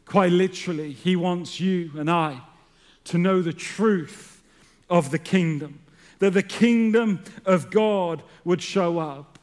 Quite 0.06 0.32
literally, 0.32 0.92
he 0.92 1.16
wants 1.16 1.60
you 1.60 1.92
and 1.98 2.10
I 2.12 2.42
to 3.06 3.18
know 3.18 3.42
the 3.42 3.54
truth 3.54 4.44
of 4.90 5.12
the 5.12 5.20
kingdom, 5.20 5.80
that 6.20 6.34
the 6.34 6.44
kingdom 6.44 7.24
of 7.46 7.72
God 7.72 8.22
would 8.44 8.62
show 8.62 9.00
up. 9.00 9.35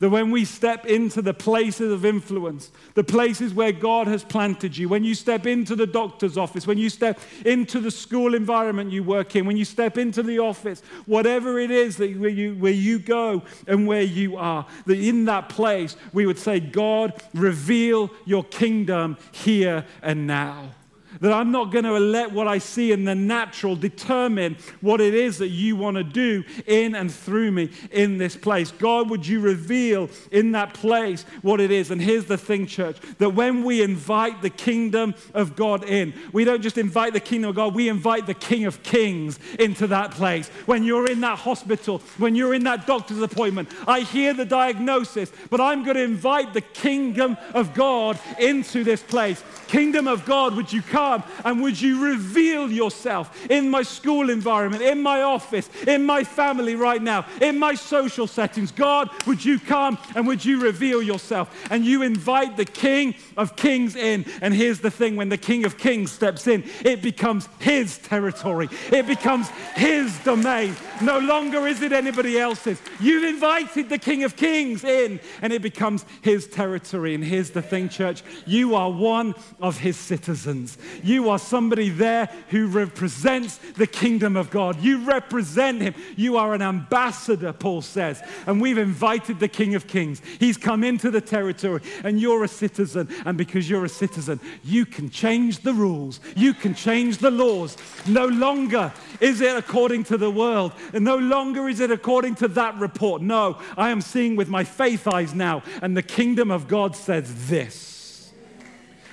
That 0.00 0.10
when 0.10 0.30
we 0.30 0.44
step 0.44 0.86
into 0.86 1.22
the 1.22 1.34
places 1.34 1.92
of 1.92 2.04
influence, 2.04 2.70
the 2.94 3.02
places 3.02 3.52
where 3.52 3.72
God 3.72 4.06
has 4.06 4.22
planted 4.22 4.76
you, 4.76 4.88
when 4.88 5.02
you 5.02 5.14
step 5.14 5.44
into 5.44 5.74
the 5.74 5.88
doctor's 5.88 6.38
office, 6.38 6.68
when 6.68 6.78
you 6.78 6.88
step 6.88 7.18
into 7.44 7.80
the 7.80 7.90
school 7.90 8.34
environment 8.34 8.92
you 8.92 9.02
work 9.02 9.34
in, 9.34 9.44
when 9.44 9.56
you 9.56 9.64
step 9.64 9.98
into 9.98 10.22
the 10.22 10.38
office, 10.38 10.82
whatever 11.06 11.58
it 11.58 11.72
is 11.72 11.96
that 11.96 12.16
where 12.16 12.30
you, 12.30 12.54
where 12.54 12.70
you 12.70 13.00
go 13.00 13.42
and 13.66 13.88
where 13.88 14.02
you 14.02 14.36
are, 14.36 14.64
that 14.86 14.98
in 14.98 15.24
that 15.24 15.48
place 15.48 15.96
we 16.12 16.26
would 16.26 16.38
say, 16.38 16.60
God, 16.60 17.20
reveal 17.34 18.10
your 18.24 18.44
kingdom 18.44 19.16
here 19.32 19.84
and 20.00 20.28
now. 20.28 20.74
That 21.20 21.32
I'm 21.32 21.50
not 21.50 21.72
going 21.72 21.84
to 21.84 21.98
let 21.98 22.32
what 22.32 22.46
I 22.46 22.58
see 22.58 22.92
in 22.92 23.04
the 23.04 23.14
natural 23.14 23.74
determine 23.74 24.56
what 24.80 25.00
it 25.00 25.14
is 25.14 25.38
that 25.38 25.48
you 25.48 25.74
want 25.74 25.96
to 25.96 26.04
do 26.04 26.44
in 26.66 26.94
and 26.94 27.10
through 27.10 27.50
me 27.50 27.70
in 27.90 28.18
this 28.18 28.36
place. 28.36 28.70
God, 28.70 29.10
would 29.10 29.26
you 29.26 29.40
reveal 29.40 30.10
in 30.30 30.52
that 30.52 30.74
place 30.74 31.24
what 31.42 31.60
it 31.60 31.70
is? 31.70 31.90
And 31.90 32.00
here's 32.00 32.26
the 32.26 32.38
thing, 32.38 32.66
church, 32.66 32.98
that 33.18 33.30
when 33.30 33.64
we 33.64 33.82
invite 33.82 34.42
the 34.42 34.50
kingdom 34.50 35.14
of 35.34 35.56
God 35.56 35.84
in, 35.84 36.14
we 36.32 36.44
don't 36.44 36.62
just 36.62 36.78
invite 36.78 37.14
the 37.14 37.20
kingdom 37.20 37.50
of 37.50 37.56
God, 37.56 37.74
we 37.74 37.88
invite 37.88 38.26
the 38.26 38.34
King 38.34 38.66
of 38.66 38.82
Kings 38.82 39.38
into 39.58 39.86
that 39.88 40.12
place. 40.12 40.48
When 40.66 40.84
you're 40.84 41.10
in 41.10 41.20
that 41.22 41.38
hospital, 41.38 41.98
when 42.18 42.34
you're 42.34 42.54
in 42.54 42.64
that 42.64 42.86
doctor's 42.86 43.22
appointment, 43.22 43.68
I 43.86 44.00
hear 44.00 44.34
the 44.34 44.44
diagnosis, 44.44 45.32
but 45.50 45.60
I'm 45.60 45.82
going 45.82 45.96
to 45.96 46.02
invite 46.02 46.54
the 46.54 46.60
kingdom 46.60 47.36
of 47.54 47.74
God 47.74 48.18
into 48.38 48.84
this 48.84 49.02
place. 49.02 49.42
Kingdom 49.66 50.06
of 50.06 50.24
God, 50.24 50.54
would 50.54 50.72
you 50.72 50.82
come? 50.82 51.07
Come 51.08 51.22
and 51.44 51.62
would 51.62 51.80
you 51.80 52.04
reveal 52.04 52.70
yourself 52.70 53.50
in 53.50 53.70
my 53.70 53.82
school 53.82 54.30
environment, 54.30 54.82
in 54.82 55.02
my 55.02 55.22
office, 55.22 55.68
in 55.86 56.04
my 56.04 56.24
family 56.24 56.74
right 56.74 57.02
now, 57.02 57.26
in 57.40 57.58
my 57.58 57.74
social 57.74 58.26
settings? 58.26 58.70
God, 58.72 59.10
would 59.26 59.44
you 59.44 59.58
come 59.58 59.98
and 60.14 60.26
would 60.26 60.44
you 60.44 60.60
reveal 60.60 61.02
yourself? 61.02 61.54
And 61.70 61.84
you 61.84 62.02
invite 62.02 62.56
the 62.56 62.64
King 62.64 63.14
of 63.36 63.56
Kings 63.56 63.96
in. 63.96 64.24
And 64.42 64.54
here's 64.54 64.80
the 64.80 64.90
thing 64.90 65.16
when 65.16 65.28
the 65.28 65.38
King 65.38 65.64
of 65.64 65.78
Kings 65.78 66.12
steps 66.12 66.46
in, 66.46 66.64
it 66.84 67.02
becomes 67.02 67.48
his 67.58 67.98
territory, 67.98 68.68
it 68.92 69.06
becomes 69.06 69.48
his 69.74 70.18
domain. 70.24 70.74
No 71.02 71.18
longer 71.18 71.66
is 71.66 71.82
it 71.82 71.92
anybody 71.92 72.38
else's. 72.38 72.80
You've 73.00 73.24
invited 73.24 73.88
the 73.88 73.98
King 73.98 74.24
of 74.24 74.36
Kings 74.36 74.84
in, 74.84 75.20
and 75.42 75.52
it 75.52 75.62
becomes 75.62 76.04
his 76.22 76.46
territory. 76.46 77.14
And 77.14 77.24
here's 77.24 77.50
the 77.50 77.62
thing, 77.62 77.88
church 77.88 78.22
you 78.46 78.74
are 78.74 78.90
one 78.90 79.34
of 79.60 79.78
his 79.78 79.96
citizens. 79.96 80.78
You 81.02 81.30
are 81.30 81.38
somebody 81.38 81.88
there 81.88 82.28
who 82.48 82.66
represents 82.66 83.58
the 83.76 83.86
kingdom 83.86 84.36
of 84.36 84.50
God. 84.50 84.80
You 84.80 85.04
represent 85.04 85.80
him. 85.82 85.94
You 86.16 86.36
are 86.36 86.54
an 86.54 86.62
ambassador, 86.62 87.52
Paul 87.52 87.82
says. 87.82 88.22
And 88.46 88.60
we've 88.60 88.78
invited 88.78 89.40
the 89.40 89.48
King 89.48 89.74
of 89.74 89.86
Kings. 89.86 90.22
He's 90.38 90.56
come 90.56 90.84
into 90.84 91.10
the 91.10 91.20
territory, 91.20 91.82
and 92.04 92.20
you're 92.20 92.44
a 92.44 92.48
citizen. 92.48 93.08
And 93.24 93.36
because 93.38 93.68
you're 93.68 93.84
a 93.84 93.88
citizen, 93.88 94.40
you 94.64 94.86
can 94.86 95.10
change 95.10 95.58
the 95.58 95.74
rules, 95.74 96.20
you 96.36 96.54
can 96.54 96.74
change 96.74 97.18
the 97.18 97.30
laws. 97.30 97.76
No 98.06 98.26
longer 98.26 98.92
is 99.20 99.40
it 99.40 99.56
according 99.56 100.04
to 100.04 100.16
the 100.16 100.30
world, 100.30 100.72
and 100.92 101.04
no 101.04 101.16
longer 101.16 101.68
is 101.68 101.80
it 101.80 101.90
according 101.90 102.36
to 102.36 102.48
that 102.48 102.78
report. 102.78 103.22
No, 103.22 103.58
I 103.76 103.90
am 103.90 104.00
seeing 104.00 104.36
with 104.36 104.48
my 104.48 104.64
faith 104.64 105.06
eyes 105.06 105.34
now, 105.34 105.62
and 105.82 105.96
the 105.96 106.02
kingdom 106.02 106.50
of 106.50 106.68
God 106.68 106.96
says 106.96 107.48
this. 107.48 107.87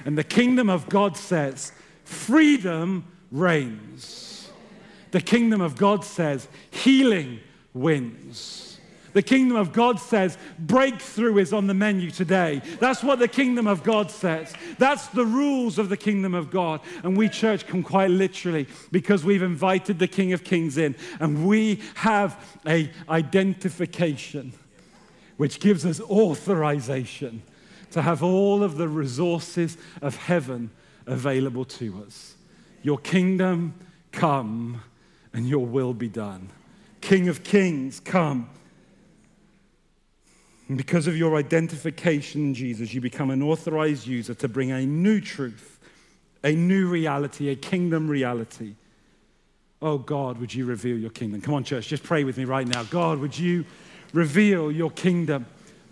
And 0.05 0.17
the 0.17 0.23
kingdom 0.23 0.69
of 0.69 0.87
God 0.87 1.17
says, 1.17 1.71
freedom 2.03 3.05
reigns. 3.31 4.49
The 5.11 5.21
kingdom 5.21 5.61
of 5.61 5.75
God 5.75 6.03
says, 6.05 6.47
healing 6.71 7.39
wins. 7.73 8.65
The 9.15 9.23
kingdom 9.23 9.55
of 9.55 9.71
God 9.71 9.97
says 9.97 10.37
breakthrough 10.59 11.37
is 11.37 11.53
on 11.53 11.67
the 11.67 11.73
menu 11.73 12.11
today. 12.11 12.61
That's 12.81 13.01
what 13.01 13.17
the 13.17 13.29
kingdom 13.29 13.65
of 13.65 13.81
God 13.81 14.11
says. 14.11 14.53
That's 14.77 15.07
the 15.07 15.25
rules 15.25 15.79
of 15.79 15.87
the 15.87 15.95
kingdom 15.95 16.33
of 16.33 16.51
God. 16.51 16.81
And 17.01 17.15
we, 17.15 17.29
church, 17.29 17.65
come 17.65 17.81
quite 17.81 18.09
literally 18.09 18.67
because 18.91 19.23
we've 19.23 19.41
invited 19.41 19.99
the 19.99 20.07
King 20.09 20.33
of 20.33 20.43
Kings 20.43 20.77
in 20.77 20.97
and 21.21 21.47
we 21.47 21.79
have 21.95 22.59
a 22.67 22.91
identification 23.07 24.51
which 25.37 25.61
gives 25.61 25.85
us 25.85 26.01
authorization 26.01 27.41
to 27.95 28.01
have 28.01 28.21
all 28.21 28.61
of 28.61 28.75
the 28.75 28.89
resources 28.89 29.77
of 30.01 30.17
heaven 30.17 30.69
available 31.05 31.63
to 31.63 32.03
us. 32.05 32.35
Your 32.83 32.97
kingdom 32.97 33.73
come 34.11 34.81
and 35.31 35.47
your 35.47 35.65
will 35.65 35.93
be 35.93 36.09
done. 36.09 36.49
King 36.99 37.29
of 37.29 37.45
kings, 37.45 38.01
come. 38.01 38.49
And 40.67 40.77
because 40.77 41.07
of 41.07 41.15
your 41.15 41.37
identification 41.37 42.53
Jesus, 42.53 42.93
you 42.93 42.99
become 42.99 43.31
an 43.31 43.41
authorized 43.41 44.05
user 44.05 44.33
to 44.33 44.49
bring 44.49 44.73
a 44.73 44.85
new 44.85 45.21
truth, 45.21 45.79
a 46.43 46.51
new 46.51 46.89
reality, 46.89 47.47
a 47.47 47.55
kingdom 47.55 48.09
reality. 48.09 48.75
Oh 49.81 49.97
God, 49.97 50.37
would 50.39 50.53
you 50.53 50.65
reveal 50.65 50.97
your 50.97 51.11
kingdom? 51.11 51.39
Come 51.39 51.53
on, 51.53 51.63
church, 51.63 51.87
just 51.87 52.03
pray 52.03 52.25
with 52.25 52.37
me 52.37 52.43
right 52.43 52.67
now. 52.67 52.83
God, 52.83 53.19
would 53.19 53.39
you 53.39 53.63
reveal 54.11 54.69
your 54.69 54.91
kingdom? 54.91 55.45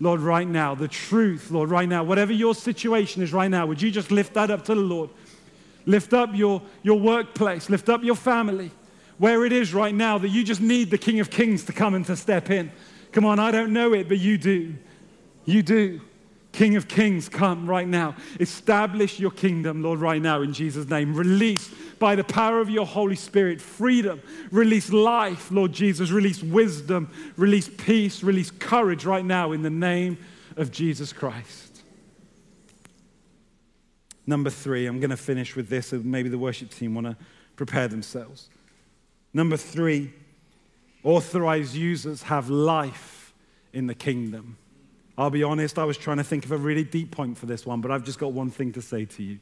Lord, 0.04 0.20
right 0.20 0.46
now, 0.46 0.74
the 0.74 0.86
truth, 0.86 1.50
Lord, 1.50 1.70
right 1.70 1.88
now, 1.88 2.04
whatever 2.04 2.30
your 2.30 2.54
situation 2.54 3.22
is 3.22 3.32
right 3.32 3.50
now, 3.50 3.64
would 3.64 3.80
you 3.80 3.90
just 3.90 4.10
lift 4.10 4.34
that 4.34 4.50
up 4.50 4.62
to 4.66 4.74
the 4.74 4.80
Lord? 4.82 5.08
Lift 5.86 6.12
up 6.12 6.30
your, 6.34 6.60
your 6.82 7.00
workplace, 7.00 7.70
lift 7.70 7.88
up 7.88 8.04
your 8.04 8.14
family, 8.14 8.70
where 9.16 9.46
it 9.46 9.52
is 9.52 9.72
right 9.72 9.94
now 9.94 10.18
that 10.18 10.28
you 10.28 10.44
just 10.44 10.60
need 10.60 10.90
the 10.90 10.98
King 10.98 11.20
of 11.20 11.30
Kings 11.30 11.64
to 11.64 11.72
come 11.72 11.94
and 11.94 12.04
to 12.04 12.16
step 12.16 12.50
in. 12.50 12.70
Come 13.12 13.24
on, 13.24 13.38
I 13.38 13.50
don't 13.50 13.72
know 13.72 13.94
it, 13.94 14.06
but 14.06 14.18
you 14.18 14.36
do. 14.36 14.74
You 15.46 15.62
do. 15.62 16.02
King 16.54 16.76
of 16.76 16.86
Kings, 16.86 17.28
come 17.28 17.68
right 17.68 17.86
now. 17.86 18.14
Establish 18.38 19.18
your 19.18 19.32
kingdom, 19.32 19.82
Lord, 19.82 19.98
right 19.98 20.22
now 20.22 20.40
in 20.40 20.52
Jesus' 20.52 20.88
name. 20.88 21.12
Release 21.12 21.68
by 21.98 22.14
the 22.14 22.22
power 22.22 22.60
of 22.60 22.70
your 22.70 22.86
Holy 22.86 23.16
Spirit 23.16 23.60
freedom. 23.60 24.22
Release 24.52 24.92
life, 24.92 25.50
Lord 25.50 25.72
Jesus. 25.72 26.12
Release 26.12 26.44
wisdom. 26.44 27.10
Release 27.36 27.68
peace. 27.68 28.22
Release 28.22 28.52
courage 28.52 29.04
right 29.04 29.24
now 29.24 29.50
in 29.50 29.62
the 29.62 29.70
name 29.70 30.16
of 30.56 30.70
Jesus 30.70 31.12
Christ. 31.12 31.82
Number 34.24 34.48
three, 34.48 34.86
I'm 34.86 35.00
going 35.00 35.10
to 35.10 35.16
finish 35.16 35.56
with 35.56 35.68
this, 35.68 35.92
maybe 35.92 36.28
the 36.28 36.38
worship 36.38 36.70
team 36.70 36.94
want 36.94 37.08
to 37.08 37.16
prepare 37.56 37.88
themselves. 37.88 38.48
Number 39.32 39.56
three, 39.56 40.12
authorized 41.02 41.74
users 41.74 42.22
have 42.22 42.48
life 42.48 43.34
in 43.72 43.88
the 43.88 43.94
kingdom. 43.94 44.56
I'll 45.16 45.30
be 45.30 45.42
honest, 45.42 45.78
I 45.78 45.84
was 45.84 45.96
trying 45.96 46.16
to 46.16 46.24
think 46.24 46.44
of 46.44 46.52
a 46.52 46.56
really 46.56 46.82
deep 46.82 47.12
point 47.12 47.38
for 47.38 47.46
this 47.46 47.64
one, 47.64 47.80
but 47.80 47.90
I've 47.90 48.04
just 48.04 48.18
got 48.18 48.32
one 48.32 48.50
thing 48.50 48.72
to 48.72 48.82
say 48.82 49.04
to 49.04 49.22
you. 49.22 49.38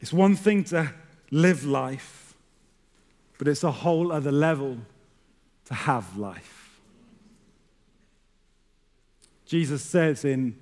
It's 0.00 0.12
one 0.12 0.36
thing 0.36 0.64
to 0.64 0.92
live 1.30 1.64
life, 1.64 2.34
but 3.38 3.48
it's 3.48 3.64
a 3.64 3.70
whole 3.70 4.12
other 4.12 4.32
level 4.32 4.78
to 5.66 5.74
have 5.74 6.16
life. 6.16 6.80
Jesus 9.46 9.82
says 9.82 10.24
in 10.24 10.56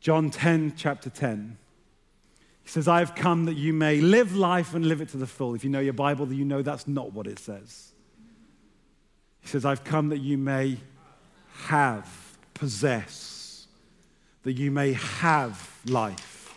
John 0.00 0.30
10, 0.30 0.74
chapter 0.76 1.08
10, 1.08 1.56
He 2.62 2.68
says, 2.68 2.88
I 2.88 2.98
have 2.98 3.14
come 3.14 3.44
that 3.44 3.54
you 3.54 3.72
may 3.72 4.00
live 4.00 4.34
life 4.34 4.74
and 4.74 4.86
live 4.86 5.00
it 5.00 5.10
to 5.10 5.16
the 5.16 5.26
full. 5.26 5.54
If 5.54 5.64
you 5.64 5.70
know 5.70 5.80
your 5.80 5.92
Bible, 5.92 6.32
you 6.32 6.44
know 6.44 6.62
that's 6.62 6.88
not 6.88 7.12
what 7.12 7.26
it 7.26 7.38
says. 7.38 7.92
He 9.40 9.48
says, 9.48 9.64
I've 9.64 9.84
come 9.84 10.08
that 10.08 10.20
you 10.20 10.38
may 10.38 10.78
have, 11.62 12.36
possess, 12.52 13.66
that 14.42 14.52
you 14.52 14.70
may 14.70 14.92
have 14.92 15.80
life 15.86 16.54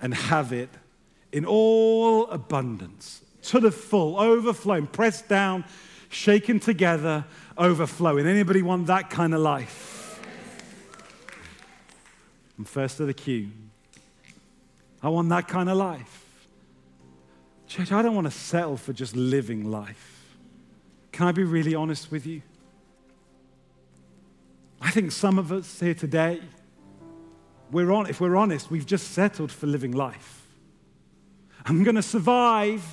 and 0.00 0.14
have 0.14 0.52
it 0.52 0.70
in 1.32 1.44
all 1.44 2.26
abundance, 2.28 3.22
to 3.42 3.60
the 3.60 3.70
full, 3.70 4.18
overflowing, 4.18 4.86
pressed 4.86 5.28
down, 5.28 5.64
shaken 6.08 6.60
together, 6.60 7.24
overflowing. 7.56 8.26
Anybody 8.26 8.62
want 8.62 8.86
that 8.86 9.10
kind 9.10 9.34
of 9.34 9.40
life? 9.40 10.20
I'm 12.58 12.64
first 12.64 13.00
of 13.00 13.06
the 13.06 13.14
queue. 13.14 13.48
I 15.02 15.08
want 15.08 15.28
that 15.30 15.48
kind 15.48 15.68
of 15.68 15.76
life. 15.76 16.46
Church, 17.66 17.90
I 17.90 18.02
don't 18.02 18.14
want 18.14 18.26
to 18.26 18.30
settle 18.30 18.76
for 18.76 18.92
just 18.92 19.16
living 19.16 19.70
life. 19.70 20.36
Can 21.10 21.26
I 21.26 21.32
be 21.32 21.44
really 21.44 21.74
honest 21.74 22.10
with 22.10 22.26
you? 22.26 22.42
I 24.82 24.90
think 24.90 25.12
some 25.12 25.38
of 25.38 25.52
us 25.52 25.78
here 25.78 25.94
today, 25.94 26.40
we're 27.70 27.92
on, 27.92 28.10
if 28.10 28.20
we're 28.20 28.36
honest, 28.36 28.70
we've 28.70 28.84
just 28.84 29.12
settled 29.12 29.52
for 29.52 29.68
living 29.68 29.92
life. 29.92 30.44
I'm 31.64 31.84
going 31.84 31.94
to 31.94 32.02
survive 32.02 32.84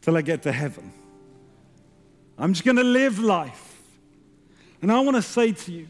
till 0.00 0.16
I 0.16 0.22
get 0.22 0.42
to 0.44 0.52
heaven. 0.52 0.92
I'm 2.38 2.54
just 2.54 2.64
going 2.64 2.78
to 2.78 2.82
live 2.82 3.18
life. 3.18 3.82
And 4.80 4.90
I 4.90 4.98
want 5.00 5.16
to 5.16 5.22
say 5.22 5.52
to 5.52 5.72
you, 5.72 5.88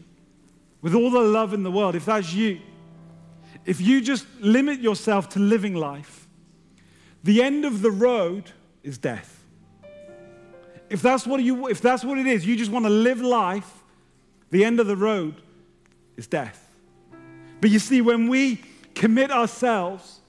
with 0.81 0.93
all 0.93 1.09
the 1.09 1.21
love 1.21 1.53
in 1.53 1.63
the 1.63 1.71
world, 1.71 1.95
if 1.95 2.05
that's 2.05 2.33
you, 2.33 2.59
if 3.65 3.79
you 3.79 4.01
just 4.01 4.25
limit 4.41 4.81
yourself 4.81 5.29
to 5.29 5.39
living 5.39 5.75
life, 5.75 6.27
the 7.23 7.41
end 7.41 7.63
of 7.63 7.81
the 7.81 7.91
road 7.91 8.51
is 8.83 8.97
death. 8.97 9.45
If 10.89 11.01
that's 11.01 11.25
what, 11.25 11.41
you, 11.41 11.69
if 11.69 11.79
that's 11.79 12.03
what 12.03 12.17
it 12.17 12.27
is, 12.27 12.45
you 12.45 12.57
just 12.57 12.71
want 12.71 12.83
to 12.83 12.89
live 12.89 13.21
life, 13.21 13.80
the 14.51 14.63
end 14.63 14.79
of 14.79 14.87
the 14.87 14.95
road 14.95 15.35
is 16.17 16.27
death. 16.27 16.69
But 17.59 17.69
you 17.69 17.79
see, 17.79 18.01
when 18.01 18.27
we 18.27 18.61
commit 18.93 19.31
ourselves 19.31 20.19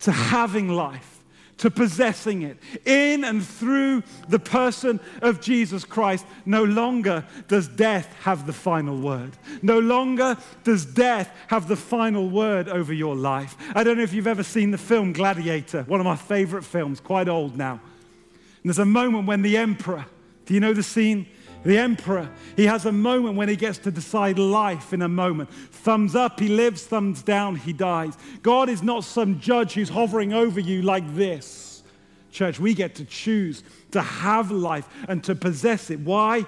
to 0.00 0.12
having 0.12 0.68
life, 0.68 1.18
to 1.58 1.70
possessing 1.70 2.42
it. 2.42 2.56
In 2.86 3.24
and 3.24 3.44
through 3.44 4.02
the 4.28 4.38
person 4.38 5.00
of 5.22 5.40
Jesus 5.40 5.84
Christ, 5.84 6.24
no 6.46 6.64
longer 6.64 7.24
does 7.48 7.68
death 7.68 8.14
have 8.22 8.46
the 8.46 8.52
final 8.52 8.96
word. 8.96 9.32
No 9.60 9.78
longer 9.78 10.36
does 10.64 10.84
death 10.86 11.30
have 11.48 11.68
the 11.68 11.76
final 11.76 12.30
word 12.30 12.68
over 12.68 12.92
your 12.92 13.16
life. 13.16 13.56
I 13.74 13.84
don't 13.84 13.96
know 13.96 14.04
if 14.04 14.12
you've 14.12 14.26
ever 14.26 14.44
seen 14.44 14.70
the 14.70 14.78
film 14.78 15.12
Gladiator, 15.12 15.82
one 15.82 16.00
of 16.00 16.06
my 16.06 16.16
favorite 16.16 16.64
films, 16.64 17.00
quite 17.00 17.28
old 17.28 17.56
now. 17.56 17.72
And 17.72 18.64
there's 18.64 18.78
a 18.78 18.84
moment 18.84 19.26
when 19.26 19.42
the 19.42 19.56
emperor, 19.56 20.06
do 20.46 20.54
you 20.54 20.60
know 20.60 20.74
the 20.74 20.82
scene? 20.82 21.26
The 21.64 21.76
emperor, 21.76 22.30
he 22.56 22.66
has 22.66 22.86
a 22.86 22.92
moment 22.92 23.34
when 23.34 23.48
he 23.48 23.56
gets 23.56 23.78
to 23.78 23.90
decide 23.90 24.38
life 24.38 24.92
in 24.92 25.02
a 25.02 25.08
moment. 25.08 25.50
Thumbs 25.50 26.14
up, 26.14 26.38
he 26.38 26.48
lives, 26.48 26.84
thumbs 26.86 27.22
down, 27.22 27.56
he 27.56 27.72
dies. 27.72 28.16
God 28.42 28.68
is 28.68 28.82
not 28.82 29.04
some 29.04 29.40
judge 29.40 29.74
who's 29.74 29.88
hovering 29.88 30.32
over 30.32 30.60
you 30.60 30.82
like 30.82 31.14
this. 31.14 31.82
Church, 32.30 32.60
we 32.60 32.74
get 32.74 32.94
to 32.96 33.04
choose 33.04 33.64
to 33.90 34.00
have 34.00 34.50
life 34.50 34.88
and 35.08 35.24
to 35.24 35.34
possess 35.34 35.90
it. 35.90 35.98
Why? 36.00 36.46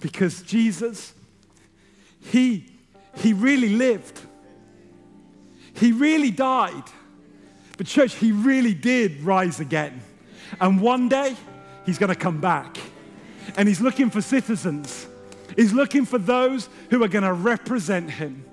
Because 0.00 0.42
Jesus, 0.42 1.14
he, 2.20 2.66
he 3.16 3.32
really 3.32 3.70
lived. 3.70 4.20
He 5.74 5.92
really 5.92 6.32
died. 6.32 6.84
But, 7.76 7.86
church, 7.86 8.14
he 8.16 8.32
really 8.32 8.74
did 8.74 9.22
rise 9.22 9.60
again. 9.60 10.02
And 10.60 10.80
one 10.80 11.08
day, 11.08 11.36
he's 11.86 11.98
going 11.98 12.12
to 12.12 12.18
come 12.18 12.40
back 12.40 12.76
and 13.56 13.68
he's 13.68 13.80
looking 13.80 14.10
for 14.10 14.20
citizens. 14.20 15.06
He's 15.56 15.72
looking 15.72 16.04
for 16.04 16.18
those 16.18 16.68
who 16.90 17.02
are 17.02 17.08
going 17.08 17.24
to 17.24 17.32
represent 17.32 18.10
him. 18.10 18.44